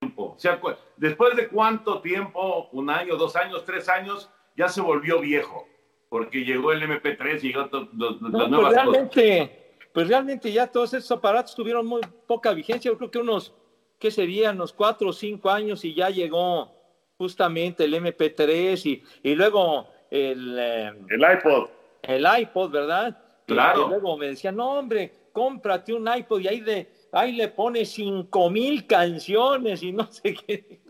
[0.00, 0.34] tiempo?
[0.36, 0.60] O sea,
[0.96, 5.68] después de cuánto tiempo, un año, dos años, tres años, ya se volvió viejo,
[6.08, 10.94] porque llegó el MP3 y llegó los, las pues nuevas realmente, Pues realmente ya todos
[10.94, 13.54] esos aparatos tuvieron muy poca vigencia, yo creo que unos,
[13.98, 14.56] ¿qué serían?
[14.56, 16.72] Unos cuatro o cinco años y ya llegó
[17.18, 20.56] justamente el MP3 y, y luego el...
[20.58, 21.68] Eh, el iPod
[22.06, 23.16] el iPod, ¿verdad?
[23.46, 23.86] Claro.
[23.86, 27.90] Y luego me decían, no, hombre, cómprate un iPod y ahí, de, ahí le pones
[27.90, 30.80] cinco mil canciones y no sé qué.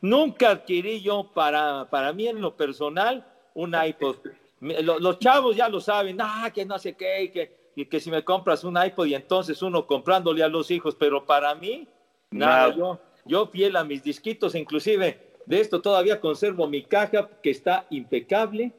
[0.00, 4.16] nunca adquirí yo para, para mí en lo personal un iPod.
[4.60, 8.22] Los, chavos ya lo saben, ah, que no sé qué, que, y que si me
[8.24, 11.88] compras un iPod y entonces uno comprándole a los hijos, pero para mí,
[12.30, 17.50] nada, yo, yo fiel a mis disquitos, inclusive de esto todavía conservo mi caja que
[17.50, 18.74] está impecable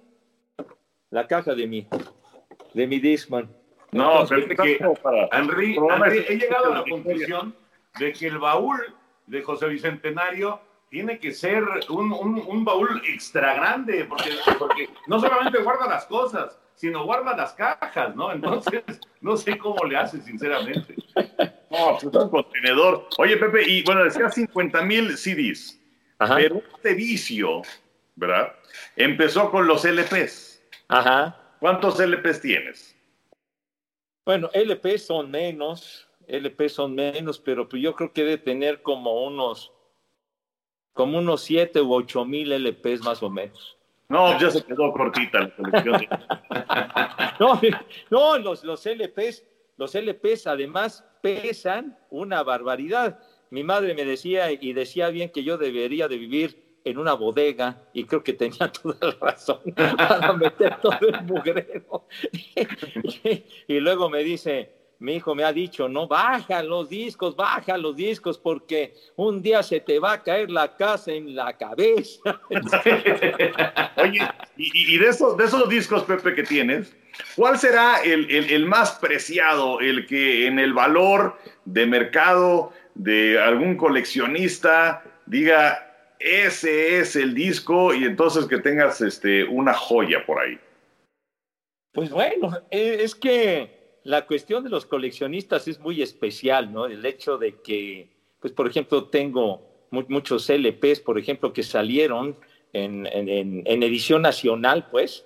[1.10, 1.88] la caja de mi,
[2.74, 3.50] de mi Discman.
[3.92, 4.80] No, pero que,
[5.32, 5.78] Henry,
[6.30, 7.54] he llegado a la conclusión
[8.00, 8.80] de que el baúl
[9.28, 10.62] de José Bicentenario
[10.92, 16.60] tiene que ser un, un, baúl extra grande, porque, porque no solamente guarda las cosas,
[16.76, 18.34] sino guarda las cajas, ¿no?
[18.34, 18.84] Entonces,
[19.22, 20.96] no sé cómo le hace, sinceramente.
[21.72, 23.08] No, pues es un contenedor.
[23.18, 25.80] Oye, Pepe, y bueno, decía 50 mil CDs,
[26.18, 27.62] pero este vicio,
[28.16, 28.54] ¿verdad?
[28.98, 30.62] Empezó con los LPs.
[30.90, 31.38] Ajá.
[31.60, 32.98] ¿Cuántos LPs tienes?
[34.26, 39.24] Bueno, LPs son menos, LPs son menos, pero pues yo creo que debe tener como
[39.24, 39.72] unos,
[40.94, 43.78] como unos 7 u 8 mil LPs más o menos.
[44.10, 46.08] No, ya se quedó cortita la colección.
[47.40, 47.62] no,
[48.10, 49.46] no los, los LPs,
[49.78, 53.20] los LPs además pesan una barbaridad.
[53.52, 57.84] Mi madre me decía y decía bien que yo debería de vivir en una bodega
[57.94, 62.08] y creo que tenía toda la razón para meter todo el mugrero.
[63.68, 67.96] y luego me dice, mi hijo me ha dicho, no, baja los discos, baja los
[67.96, 72.40] discos, porque un día se te va a caer la casa en la cabeza.
[73.98, 74.20] Oye,
[74.58, 76.96] y, de, esos, de esos discos, Pepe, que tienes,
[77.36, 81.36] ¿cuál será el, el más preciado, el que en el valor
[81.66, 89.46] de mercado de algún coleccionista diga, ese es el disco y entonces que tengas este,
[89.46, 90.60] una joya por ahí.
[91.92, 96.86] Pues bueno, e, es que la cuestión de los coleccionistas es muy especial, ¿no?
[96.86, 98.10] El hecho de que,
[98.40, 99.62] pues por ejemplo, tengo
[99.92, 102.38] muchos LPs, por ejemplo, que salieron
[102.74, 105.26] en, en, edición nacional, pues,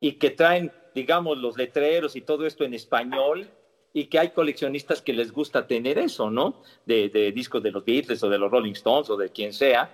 [0.00, 3.48] y que traen, digamos, los letreros y todo esto en español,
[3.92, 6.62] y que hay coleccionistas que les gusta tener eso, ¿no?
[6.84, 9.90] De, de discos de los Beatles o de los Rolling Stones o de quien sea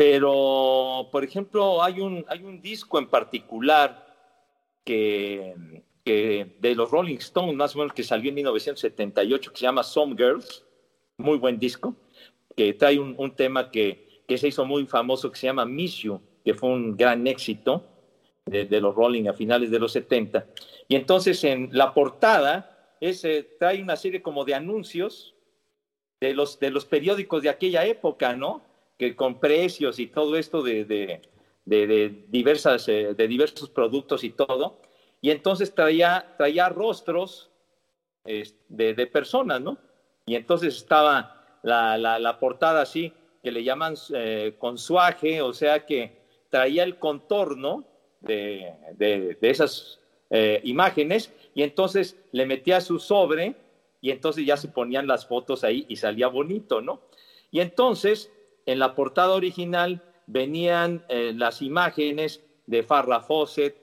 [0.00, 4.06] pero, por ejemplo, hay un, hay un disco en particular
[4.82, 5.82] que,
[6.58, 10.16] de los Rolling Stones, más o menos, que salió en 1978, que se llama Some
[10.16, 10.64] Girls,
[11.18, 11.94] muy buen disco,
[12.56, 16.20] que trae un, tema que, que, se hizo muy famoso, que se llama Miss You,
[16.44, 17.86] que fue un gran éxito
[18.46, 20.46] de, los Rolling a finales de los 70.
[20.88, 25.34] Y entonces en la portada ese, trae una serie como de anuncios
[26.20, 28.62] de los, de los periódicos de aquella época, ¿no?
[28.98, 34.82] que con precios y todo esto de, de, diversas, eh, de diversos productos y todo.
[35.20, 37.50] Y entonces traía, traía rostros
[38.24, 39.78] de, personas, ¿no?
[40.26, 43.12] Y entonces estaba la, la, portada así,
[43.42, 47.84] que le llaman eh, consuaje, o sea que traía el contorno
[48.20, 50.00] de, esas
[50.30, 53.54] eh, imágenes y entonces le metía su sobre
[54.00, 57.00] y entonces ya se ponían las fotos ahí y salía bonito, ¿no?
[57.50, 58.30] Y entonces
[58.66, 63.79] en la portada original venían eh, las imágenes de Farrah Fawcett,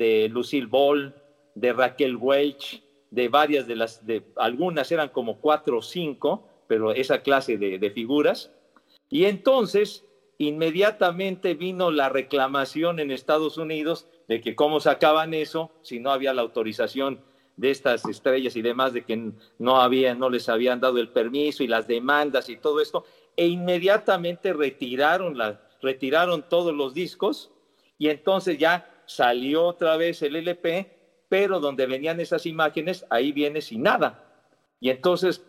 [0.00, 1.14] de Lucille Ball,
[1.54, 6.92] de Raquel Welch, de varias de las, de algunas eran como cuatro o cinco, pero
[6.92, 8.50] esa clase de, de figuras.
[9.10, 10.06] Y entonces,
[10.38, 16.32] inmediatamente vino la reclamación en Estados Unidos de que cómo sacaban eso si no había
[16.32, 17.20] la autorización
[17.58, 21.62] de estas estrellas y demás, de que no había, no les habían dado el permiso
[21.62, 23.04] y las demandas y todo esto,
[23.36, 27.50] e inmediatamente retiraron, la, retiraron todos los discos
[27.98, 33.60] y entonces ya salió otra vez el LP, pero donde venían esas imágenes, ahí viene
[33.60, 34.24] sin nada.
[34.78, 35.44] Y entonces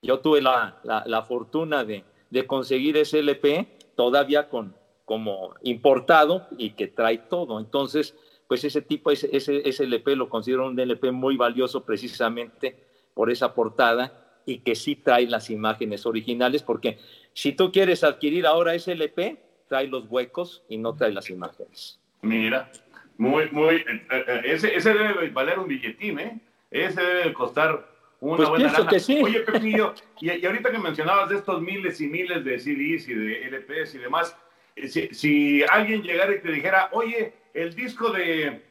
[0.00, 4.74] yo tuve la, la, fortuna de, de, conseguir ese LP todavía con,
[5.04, 7.58] como importado y que trae todo.
[7.60, 8.16] Entonces,
[8.46, 12.74] pues ese tipo, ese, ese, LP lo considero un LP muy valioso precisamente
[13.12, 16.98] por esa portada y que sí trae las imágenes originales, porque
[17.34, 22.00] si tú quieres adquirir ahora ese LP, trae los huecos y no trae las imágenes.
[22.22, 22.70] Mira,
[23.16, 26.40] muy, muy, eh, eh, ese, ese debe valer un billetín, ¿eh?
[26.70, 27.88] Ese debe costar
[28.20, 29.20] una pues buena que sí.
[29.22, 33.14] Oye, Pepillo, y, y, ahorita que mencionabas de estos miles y miles de CDs y
[33.14, 34.36] de LPs y demás,
[34.76, 38.62] eh, si, si alguien llegara y te dijera, oye, el disco de,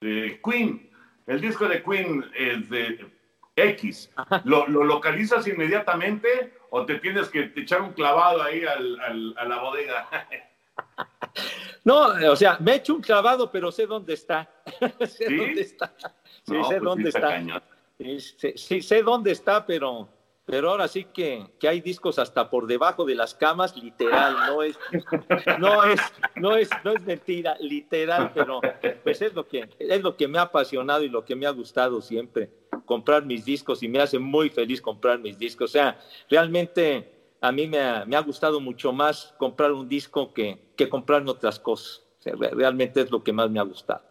[0.00, 0.90] de Queen,
[1.26, 3.06] el disco de Queen es de
[3.56, 4.10] X,
[4.44, 9.44] ¿lo, ¿lo, localizas inmediatamente o te tienes que echar un clavado ahí al, al, a
[9.44, 10.08] la bodega?
[11.84, 14.48] No, o sea, me he hecho un clavado, pero sé dónde está.
[15.06, 15.36] sé ¿Sí?
[15.36, 15.94] dónde está.
[16.46, 17.62] Sí, no, sé pues dónde sí está.
[17.98, 20.08] Sí, sí, sé dónde está, pero
[20.48, 24.62] pero ahora sí que, que, hay discos hasta por debajo de las camas, literal, no
[24.62, 24.78] es,
[25.58, 26.00] no es,
[26.36, 28.62] no es, no es mentira, literal, pero
[29.04, 31.50] pues es lo que, es lo que me ha apasionado y lo que me ha
[31.50, 32.48] gustado siempre,
[32.86, 35.68] comprar mis discos y me hace muy feliz comprar mis discos.
[35.68, 36.00] O sea,
[36.30, 40.88] realmente a mí me ha, me ha gustado mucho más comprar un disco que, que
[40.88, 42.02] comprarme otras cosas.
[42.18, 44.02] O sea, realmente es lo que más me ha gustado.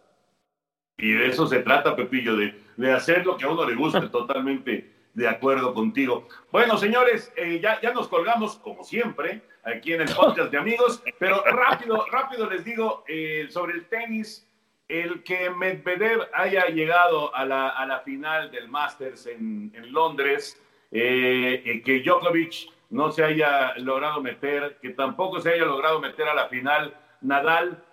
[0.96, 4.00] Y de eso se trata, Pepillo, de, de hacer lo que a uno le guste
[4.12, 6.28] totalmente de acuerdo contigo.
[6.50, 11.02] Bueno, señores, eh, ya, ya nos colgamos, como siempre, aquí en el podcast de amigos,
[11.18, 14.44] pero rápido, rápido les digo eh, sobre el tenis.
[14.88, 20.58] El que Medvedev haya llegado a la, a la final del Masters en, en Londres,
[20.90, 26.34] eh, que Djokovic no se haya logrado meter, que tampoco se haya logrado meter a
[26.34, 27.84] la final Nadal,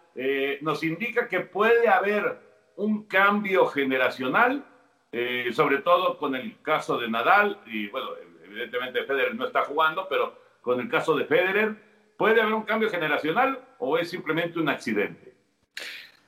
[0.61, 2.37] nos indica que puede haber
[2.77, 4.63] un cambio generacional
[5.17, 8.09] eh, sobre todo con el caso de Nadal, y bueno,
[8.43, 11.73] evidentemente Federer no está jugando, pero con el caso de Federer,
[12.17, 15.33] ¿puede haber un cambio generacional o es simplemente un accidente?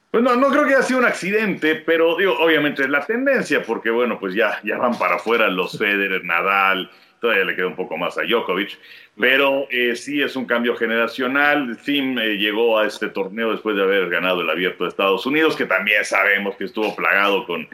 [0.10, 3.62] Pues no, no creo que haya sido un accidente, pero digo, obviamente es la tendencia,
[3.62, 6.90] porque bueno, pues ya, ya van para afuera los Federer, Nadal,
[7.20, 8.78] todavía le queda un poco más a Djokovic,
[9.20, 11.78] pero eh, sí es un cambio generacional.
[11.84, 15.56] Tim eh, llegó a este torneo después de haber ganado el Abierto de Estados Unidos,
[15.56, 17.68] que también sabemos que estuvo plagado con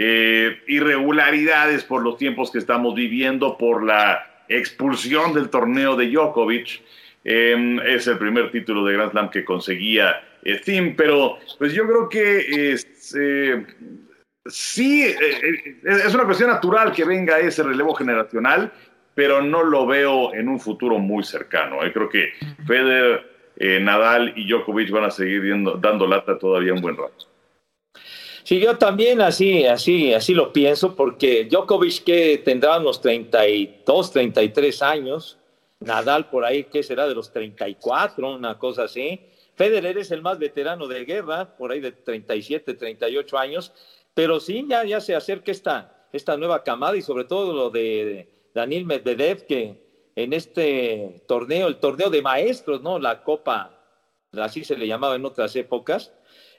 [0.00, 6.80] eh, irregularidades por los tiempos que estamos viviendo, por la expulsión del torneo de Djokovic.
[7.24, 11.84] Eh, es el primer título de Grand Slam que conseguía eh, Tim, pero pues yo
[11.84, 12.76] creo que
[14.46, 18.72] sí, es una cuestión natural que venga ese relevo generacional,
[19.18, 21.78] pero no lo veo en un futuro muy cercano.
[21.92, 25.42] Creo que Federer, Nadal y Djokovic van a seguir
[25.80, 27.26] dando lata todavía un buen rato.
[28.44, 34.82] Sí, yo también así, así, así lo pienso, porque Djokovic que tendrá unos 32, 33
[34.82, 35.36] años,
[35.80, 39.20] Nadal por ahí que será de los 34, una cosa así.
[39.56, 43.72] Federer es el más veterano de guerra, por ahí de 37, 38 años,
[44.14, 48.37] pero sí, ya, ya se acerca esta, esta nueva camada y sobre todo lo de
[48.54, 52.98] Daniel Medvedev, que en este torneo, el torneo de maestros, ¿no?
[52.98, 53.78] La Copa,
[54.32, 56.12] así se le llamaba en otras épocas,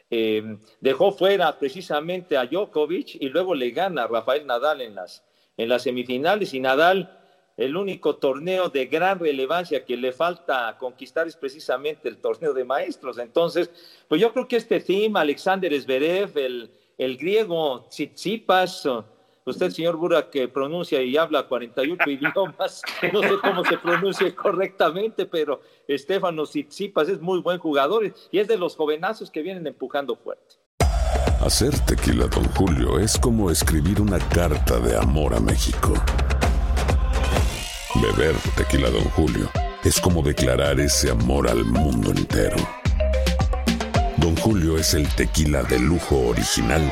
[0.10, 5.24] eh, dejó fuera precisamente a Djokovic y luego le gana a Rafael Nadal en las,
[5.58, 7.20] en las semifinales y Nadal
[7.60, 12.64] el único torneo de gran relevancia que le falta conquistar es precisamente el torneo de
[12.64, 13.18] maestros.
[13.18, 13.70] Entonces,
[14.08, 18.88] pues yo creo que este team, Alexander Zverev, el, el griego Tsitsipas,
[19.50, 25.26] Usted, señor Bura, que pronuncia y habla 48 idiomas, no sé cómo se pronuncia correctamente,
[25.26, 30.16] pero Estefano Tsitsipas es muy buen jugador y es de los jovenazos que vienen empujando
[30.16, 30.56] fuerte.
[31.42, 35.94] Hacer tequila, don Julio, es como escribir una carta de amor a México.
[37.96, 39.50] Beber tequila, don Julio,
[39.84, 42.58] es como declarar ese amor al mundo entero.
[44.18, 46.92] Don Julio es el tequila de lujo original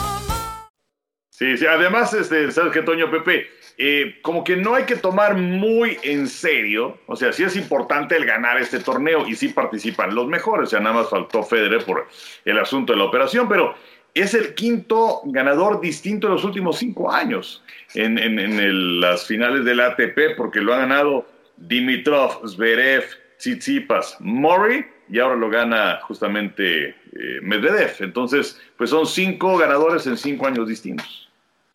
[1.41, 3.49] Sí, sí, además, este, ¿sabes qué, Toño Pepe?
[3.79, 8.15] Eh, como que no hay que tomar muy en serio, o sea, sí es importante
[8.15, 11.83] el ganar este torneo y sí participan los mejores, o sea, nada más faltó Federer
[11.83, 12.07] por
[12.45, 13.73] el asunto de la operación, pero
[14.13, 17.63] es el quinto ganador distinto en los últimos cinco años
[17.95, 21.25] en, las finales del ATP, porque lo ha ganado
[21.57, 23.03] Dimitrov, Zverev,
[23.39, 27.95] Tsitsipas, Murray y ahora lo gana justamente eh, Medvedev.
[28.01, 31.20] Entonces, pues son cinco ganadores en cinco años distintos.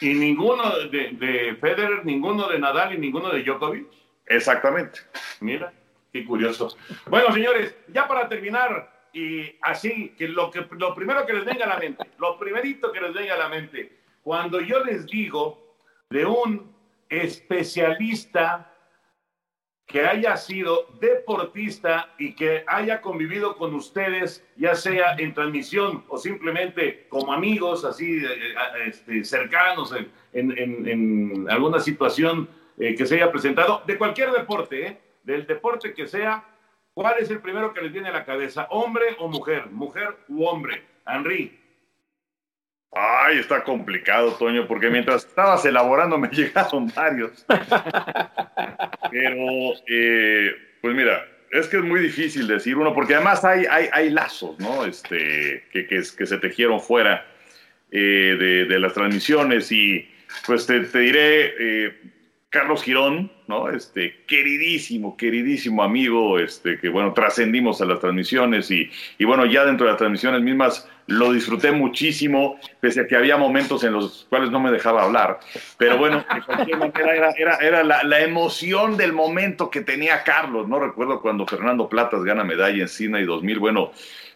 [0.00, 3.86] Y ninguno de, de Federer, ninguno de Nadal y ninguno de Djokovic.
[4.26, 5.00] Exactamente.
[5.40, 5.72] Mira,
[6.12, 6.76] qué curioso.
[7.06, 11.64] Bueno, señores, ya para terminar, y así, que lo, que lo primero que les venga
[11.64, 15.76] a la mente, lo primerito que les venga a la mente, cuando yo les digo
[16.10, 16.74] de un
[17.08, 18.72] especialista
[19.86, 26.18] que haya sido deportista y que haya convivido con ustedes, ya sea en transmisión o
[26.18, 28.54] simplemente como amigos, así eh, eh,
[28.88, 29.94] este, cercanos
[30.32, 34.98] en, alguna situación eh, que se haya presentado, de cualquier deporte, ¿eh?
[35.22, 36.44] del deporte que sea,
[36.92, 38.66] ¿cuál es el primero que les viene a la cabeza?
[38.70, 39.70] ¿Hombre o mujer?
[39.70, 40.82] ¿Mujer u hombre?
[41.06, 41.65] Henry.
[42.98, 47.44] Ay, está complicado, Toño, porque mientras estabas elaborando me llegaron varios.
[49.10, 53.88] Pero, eh, pues mira, es que es muy difícil decir uno, porque además hay, hay,
[53.92, 54.86] hay lazos, ¿no?
[54.86, 57.26] Este, que, que, se tejieron fuera
[57.90, 60.08] eh, de, de las transmisiones y
[60.46, 62.00] pues te, te diré, eh,
[62.48, 63.68] Carlos Girón, ¿no?
[63.68, 69.66] Este, queridísimo, queridísimo amigo, este, que bueno, trascendimos a las transmisiones y, y bueno, ya
[69.66, 74.26] dentro de las transmisiones mismas lo disfruté muchísimo, pese a que había momentos en los
[74.28, 75.38] cuales no me dejaba hablar.
[75.78, 80.80] Pero bueno, de cualquier manera era, era, la, emoción del momento que tenía Carlos, ¿no?
[80.80, 83.92] Recuerdo cuando Fernando Platas gana medalla en Sina y 2000, bueno,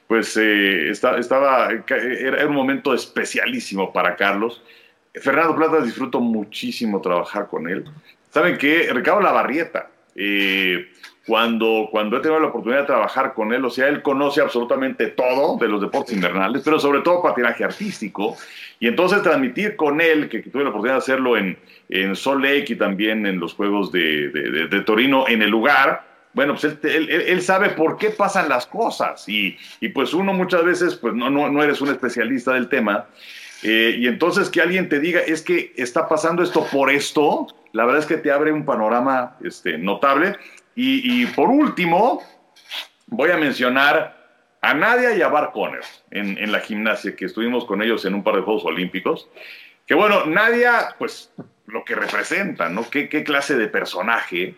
[0.07, 4.62] pues eh, esta- estaba, era, era un momento especialísimo para Carlos.
[5.14, 7.85] Fernando Platas disfruto muchísimo trabajar con él.
[8.31, 8.89] ¿Saben qué?
[8.93, 10.89] Ricardo Lavarrieta, eh,
[11.31, 15.07] cuando, cuando he tenido la oportunidad de trabajar con él, o sea, él conoce absolutamente
[15.07, 18.37] todo de los deportes invernales, pero sobre todo patinaje artístico.
[18.81, 21.57] Y entonces transmitir con él, que, que tuve la oportunidad de hacerlo en,
[21.89, 25.51] en Salt Lake y también en los Juegos de, de- de- de Torino, en el
[25.51, 29.28] lugar, bueno, pues él, él- él- él sabe por qué pasan las cosas.
[29.28, 33.07] Y, y pues uno muchas veces, pues no, no, no eres un especialista del tema.
[33.62, 37.85] Eh, y entonces que alguien te diga, es que está pasando esto por esto, la
[37.85, 40.35] verdad es que te abre un panorama este, notable.
[40.83, 42.22] Y, por último,
[43.07, 44.16] voy a mencionar
[44.62, 48.24] a Nadia y a Bar Conner en, la gimnasia, que estuvimos con ellos en un
[48.24, 49.28] par de Juegos Olímpicos.
[49.87, 51.35] Que bueno, Nadia, pues
[51.66, 52.89] lo que representa, ¿no?
[52.89, 54.55] ¿Qué, qué clase de personaje?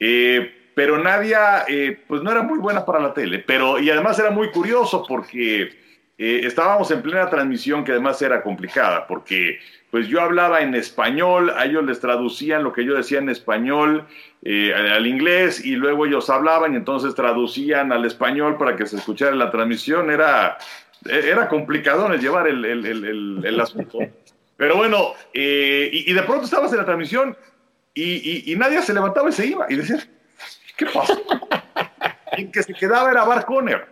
[0.00, 4.18] Eh, pero Nadia, eh, pues no era muy buena para la tele, pero y además
[4.18, 5.91] era muy curioso porque
[6.24, 9.58] eh, estábamos en plena transmisión que además era complicada, porque
[9.90, 14.06] pues yo hablaba en español, a ellos les traducían lo que yo decía en español
[14.42, 18.96] eh, al inglés y luego ellos hablaban y entonces traducían al español para que se
[18.96, 20.56] escuchara la transmisión, era,
[21.04, 23.98] era complicado llevar el, el, el, el- el asunto.
[24.56, 27.36] Pero bueno, eh, y, y de pronto estabas en la transmisión
[27.94, 28.02] y,
[28.48, 29.66] y, y nadie se levantaba y se iba.
[29.68, 29.98] Y decía,
[30.76, 31.18] ¿qué pasa?
[32.38, 33.86] y el que se quedaba era Bar Conner,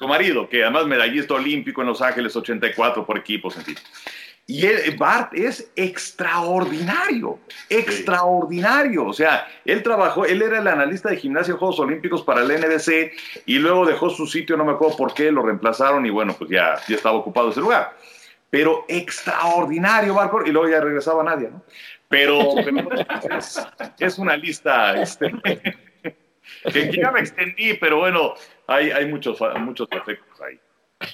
[0.00, 3.76] tu marido, que además medallista olímpico en Los Ángeles 84 por equipos, en fin.
[4.46, 7.38] Y él, Bart es extraordinario,
[7.68, 9.06] extraordinario.
[9.06, 12.48] O sea, él trabajó, él era el analista de gimnasia de Juegos Olímpicos para el
[12.48, 13.12] NBC
[13.44, 16.50] y luego dejó su sitio, no me acuerdo por qué, lo reemplazaron y bueno, pues
[16.50, 17.94] ya, ya estaba ocupado ese lugar.
[18.48, 21.62] Pero extraordinario, Bart, y luego ya regresaba nadie, ¿no?
[22.08, 22.54] Pero,
[23.98, 25.30] es, una lista este,
[26.72, 28.34] que ya me extendí, pero bueno,
[28.70, 30.58] hay, hay muchos, muchos efectos ahí.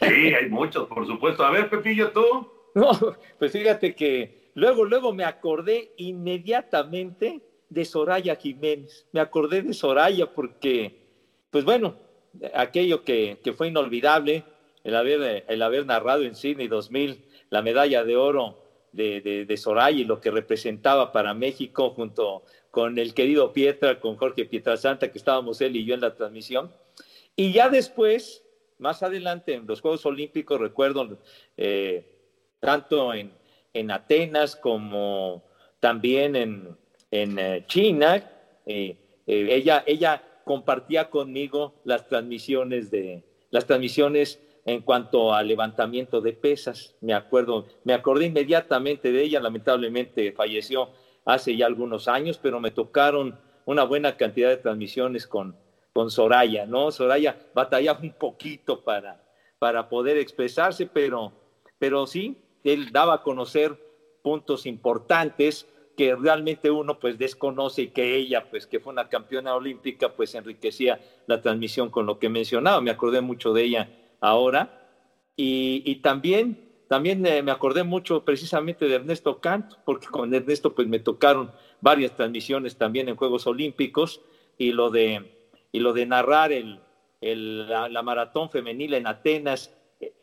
[0.01, 1.43] Sí, hay muchos, por supuesto.
[1.43, 2.53] A ver, Pepillo, tú.
[2.75, 2.91] No,
[3.39, 7.41] pues fíjate que luego, luego me acordé inmediatamente
[7.71, 9.07] de Soraya Jiménez.
[9.13, 11.07] Me acordé de Soraya porque,
[11.51, 11.97] pues bueno,
[12.53, 14.45] aquello que, fue inolvidable,
[14.85, 19.99] el haber, el haber narrado en Sydney 2000 la medalla de oro de, de, Soraya
[19.99, 25.17] y lo que representaba para México junto con el querido Pietra, con Jorge Pietrasanta, que
[25.17, 26.71] estábamos él y yo en la transmisión.
[27.37, 28.43] Y ya después,
[28.79, 31.19] más adelante, en los Juegos Olímpicos, recuerdo
[31.59, 32.05] eh,
[32.61, 33.33] tanto en,
[33.75, 35.45] en Atenas como
[35.79, 36.77] también en,
[37.11, 38.31] en eh, China.
[38.65, 46.33] Eh, ella, ella compartía conmigo las transmisiones de las transmisiones en cuanto al levantamiento de
[46.33, 46.95] pesas.
[47.01, 50.91] Me acuerdo, me acordé inmediatamente de ella, lamentablemente falleció
[51.25, 55.57] hace ya algunos años, pero me tocaron una buena cantidad de transmisiones con,
[55.97, 56.91] con Soraya, ¿no?
[56.91, 59.19] Soraya batallaba un poquito para,
[59.59, 61.33] para poder expresarse, pero,
[61.79, 63.81] pero sí, él daba a conocer
[64.23, 65.67] puntos importantes
[65.97, 70.35] que realmente uno pues desconoce y que ella pues que fue una campeona olímpica pues
[70.35, 73.89] enriquecía la transmisión con lo que mencionaba, me acordé mucho de ella
[74.21, 74.87] ahora
[75.35, 80.89] y, también también eh, me acordé mucho precisamente de Ernesto Canto, porque con Ernesto pues
[80.89, 84.21] me tocaron varias transmisiones también en Juegos Olímpicos
[84.59, 85.36] y lo de,
[85.77, 86.81] y lo de narrar el,
[87.21, 89.71] la, maratón femenil en Atenas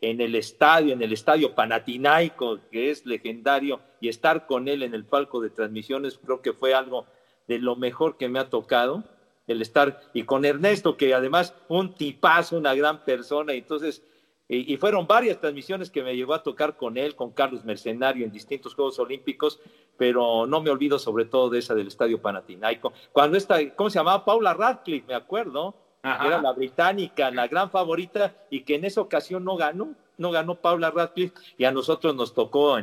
[0.00, 4.94] en el estadio, en el estadio Panatinaico, que es legendario, y estar con él en
[4.94, 7.06] el palco de transmisiones, creo que fue algo
[7.46, 9.04] de lo mejor que me ha tocado,
[9.46, 14.02] el estar, y con Ernesto, que además un tipazo, una gran persona, y entonces,
[14.46, 18.30] y, fueron varias transmisiones que me llegó a tocar con él, con Carlos Mercenario en
[18.30, 19.58] distintos Juegos Olímpicos,
[19.96, 22.92] pero no me olvido sobre todo de esa del Estadio Panatinaico.
[23.12, 24.24] Cuando esta, ¿cómo se llamaba?
[24.24, 29.44] Paula Radcliffe, me acuerdo, era la británica, la gran favorita, y que en esa ocasión
[29.44, 32.76] no ganó, no ganó Paula Radcliffe, y a nosotros nos tocó,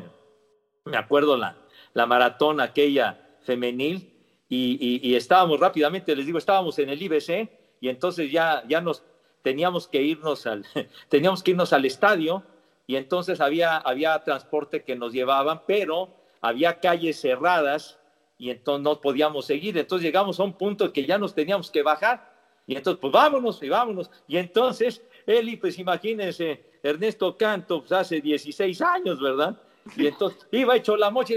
[0.86, 1.58] me acuerdo, la,
[1.94, 4.12] la maratón aquella femenil,
[4.50, 7.50] y, estábamos rápidamente, les digo, estábamos en el IBC,
[7.80, 9.04] y entonces ya, ya nos
[9.42, 10.66] teníamos que irnos al,
[11.10, 12.44] teníamos que irnos al estadio,
[12.88, 16.10] y entonces había, había transporte que nos llevaban, pero
[16.42, 18.00] había calles cerradas,
[18.38, 21.84] y entonces no podíamos seguir, entonces llegamos a un punto que ya nos teníamos que
[21.84, 22.32] bajar,
[22.68, 24.10] y entonces, pues vámonos y vámonos.
[24.28, 29.58] Y entonces, Eli, pues imagínense, Ernesto Canto, pues hace 16 años, ¿verdad?
[29.98, 31.34] Y entonces iba hecho la mocha,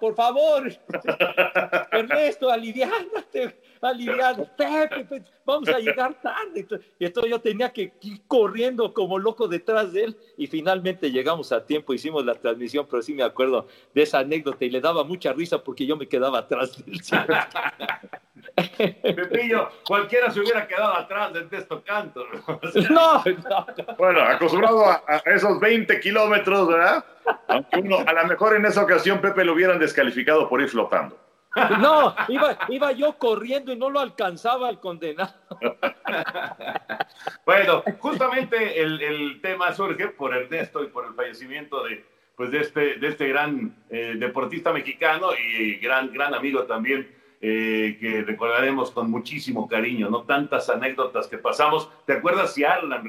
[0.00, 0.72] por favor,
[1.92, 6.66] Ernesto, aliviánate, aliviánate, Pepe, vamos a llegar tarde.
[6.98, 11.52] Y entonces yo tenía que ir corriendo como loco detrás de él y finalmente llegamos
[11.52, 15.04] a tiempo, hicimos la transmisión, pero sí me acuerdo de esa anécdota y le daba
[15.04, 17.00] mucha risa porque yo me quedaba atrás de él.
[19.02, 22.24] Pepillo, cualquiera se hubiera quedado atrás del texto canto.
[22.90, 23.22] no,
[23.96, 27.04] Bueno, acostumbrado a, esos 20 kilómetros, ¿verdad?
[27.48, 31.16] Aunque uno, a lo mejor en esa ocasión Pepe lo hubieran descalificado por ir flotando.
[31.80, 35.34] No, iba, iba yo corriendo y no lo alcanzaba al condenado.
[37.44, 42.04] Bueno, justamente el, tema surge por Ernesto y por el fallecimiento de,
[42.36, 47.08] pues de, este, de este gran eh, deportista mexicano y gran, gran amigo también
[47.40, 50.22] eh, que recordaremos con muchísimo cariño, ¿no?
[50.22, 51.88] Tantas anécdotas que pasamos.
[52.04, 53.08] ¿Te acuerdas, si Alan,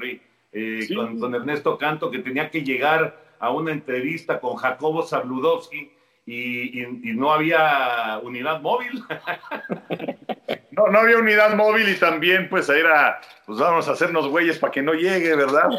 [0.52, 5.90] eh, con, Ernesto Canto, que tenía que llegar a una entrevista con Jacobo Zabludowski
[6.32, 9.02] y, no había unidad móvil?
[10.70, 14.72] no, no había unidad móvil y también, pues, era, pues vamos a hacernos güeyes para
[14.72, 15.70] que no llegue, ¿verdad?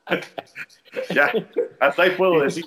[1.10, 1.30] ya,
[1.80, 2.64] hasta ahí puedo decir.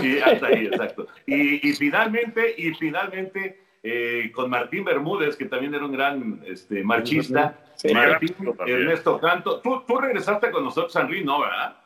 [0.00, 1.06] Sí, hasta ahí, exacto.
[1.26, 6.82] Y, y, finalmente, y finalmente, eh, con Martín Bermúdez, que también era un gran este,
[6.82, 7.58] marchista.
[7.92, 8.34] Martín,
[8.66, 9.60] Ernesto Canto.
[9.60, 11.76] ¿Tú, regresaste con nosotros, Henry, ¿no, verdad?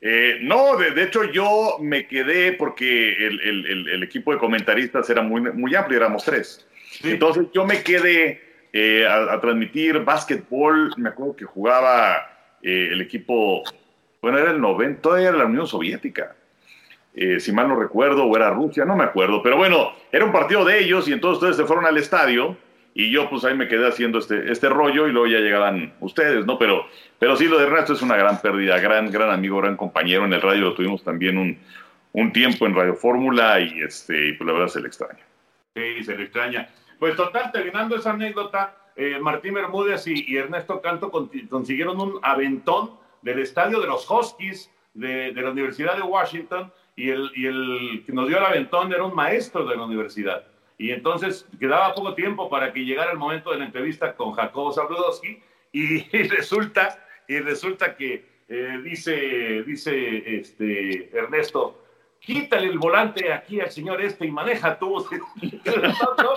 [0.00, 5.74] Eh, no, de, hecho yo me quedé porque el, equipo de comentaristas era muy, muy
[5.74, 6.66] amplio, éramos tres.
[7.02, 8.40] Entonces yo me quedé
[8.72, 12.32] eh, a, transmitir básquetbol, me acuerdo que jugaba
[12.62, 13.62] el equipo,
[14.20, 16.34] bueno, era el 90, todavía era la Unión Soviética.
[17.18, 20.32] Eh, si mal no recuerdo, o era Rusia, no me acuerdo, pero bueno, era un
[20.32, 22.58] partido de ellos y entonces ustedes se fueron al estadio
[22.98, 26.46] y yo pues ahí me quedé haciendo este, este rollo y luego ya llegarán ustedes,
[26.46, 26.58] ¿no?
[26.58, 26.86] Pero,
[27.18, 30.24] pero sí, lo de Ernesto es una gran pérdida, gran, gran amigo, gran compañero.
[30.24, 31.58] En el radio lo tuvimos también un,
[32.12, 35.20] un tiempo en Radio Fórmula y, este, y pues la verdad se le extraña.
[35.74, 36.68] Sí, se le extraña.
[36.98, 42.92] Pues total, terminando esa anécdota, eh, Martín Bermúdez y, Ernesto Canto con- consiguieron un aventón
[43.20, 48.02] del estadio de los Huskies de, de la Universidad de Washington y el, y el
[48.06, 50.46] que nos dio el aventón era un maestro de la universidad.
[50.78, 54.72] Y entonces quedaba poco tiempo para que llegara el momento de la entrevista con Jacobo
[54.72, 61.85] Zabludowski y, resulta, y resulta que eh, dice, dice este, Ernesto,
[62.26, 64.96] quítale el volante aquí al señor este y maneja tú.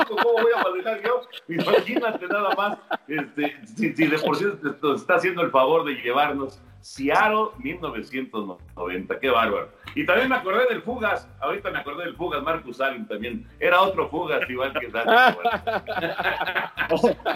[0.07, 1.21] ¿Cómo voy a manejar yo?
[1.49, 2.77] Imagínate nada más,
[3.07, 4.45] este, si, si de por sí
[4.81, 9.69] nos está haciendo el favor de llevarnos Seattle 1990, qué bárbaro.
[9.95, 13.81] Y también me acordé del Fugas, ahorita me acordé del Fugas, Marcus Allen también, era
[13.81, 15.37] otro Fugas igual que Santos.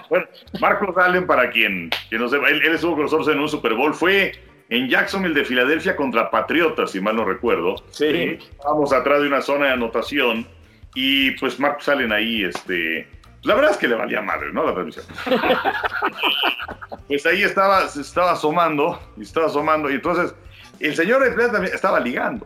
[0.10, 0.26] Bueno,
[0.62, 3.74] Marcos Allen, para quien, quien no sepa, él, él estuvo con nosotros en un Super
[3.74, 4.32] Bowl, fue
[4.70, 7.76] en Jacksonville de Filadelfia contra Patriotas, si mal no recuerdo.
[7.92, 8.40] Sí.
[8.52, 10.48] Estábamos atrás de una zona de anotación
[10.96, 13.08] y pues Marcos Allen ahí, este,
[13.44, 14.66] la verdad es que le valía madre, ¿no?
[14.66, 15.06] La transmisión.
[17.08, 20.34] pues ahí estaba, se estaba asomando, y estaba asomando, y entonces
[20.80, 22.46] el señor de Plata también estaba ligando.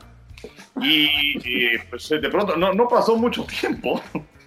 [0.82, 4.02] Y, y, pues de pronto, no, no pasó mucho tiempo.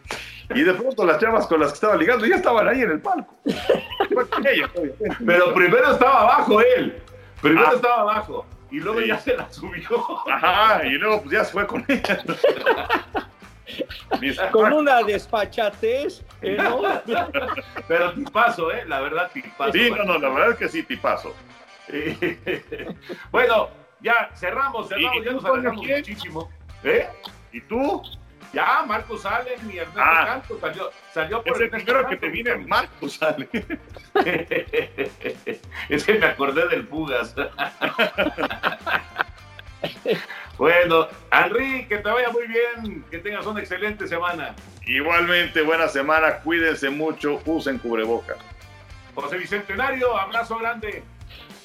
[0.52, 3.00] Y de pronto las chavas con las que estaba ligando ya estaban ahí en el
[3.00, 3.36] palco.
[5.24, 7.00] Pero primero estaba abajo él,
[7.40, 7.72] primero Ah.
[7.74, 9.08] estaba abajo y luego Sí.
[9.08, 10.28] ya se la subió.
[10.30, 12.22] Ajá, y luego pues ya se fue con ella.
[14.50, 17.00] Con una despachatez enorme.
[17.86, 18.84] Pero tipazo, ¿eh?
[18.86, 19.72] La verdad, tipazo.
[19.72, 21.34] Sí, no, no, la verdad es que sí, tipazo.
[23.30, 23.68] bueno,
[24.00, 26.50] ya cerramos, cerramos, ¿Y ya nos alargamos muchísimo.
[26.82, 27.08] ¿Eh?
[27.52, 28.02] ¿Y tú?
[28.52, 30.24] Ya, Marcos Allen y Ernesto Ah.
[30.26, 33.48] Canto salió, salió por Es el Ernesto primero que te viene Marcos Allen.
[35.88, 37.34] es que me acordé del Pugas.
[40.58, 44.54] bueno, Henry, que te vaya muy bien, que tengas una excelente semana.
[44.86, 48.34] Igualmente, buena semana, cuídense mucho, usen cubreboca.
[49.14, 51.02] José Bicentenario, abrazo grande.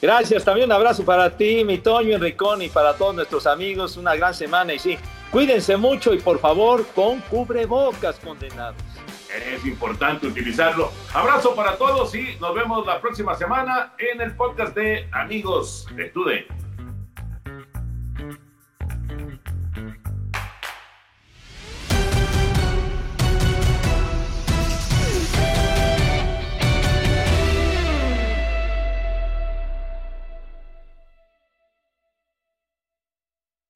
[0.01, 3.97] Gracias, también un abrazo para ti, mi Toño Enricón, y para todos nuestros amigos.
[3.97, 4.97] Una gran semana y sí,
[5.31, 8.81] cuídense mucho y por favor, con cubrebocas condenados.
[9.53, 10.91] Es importante utilizarlo.
[11.13, 16.05] Abrazo para todos y nos vemos la próxima semana en el podcast de Amigos de
[16.05, 16.47] Tude.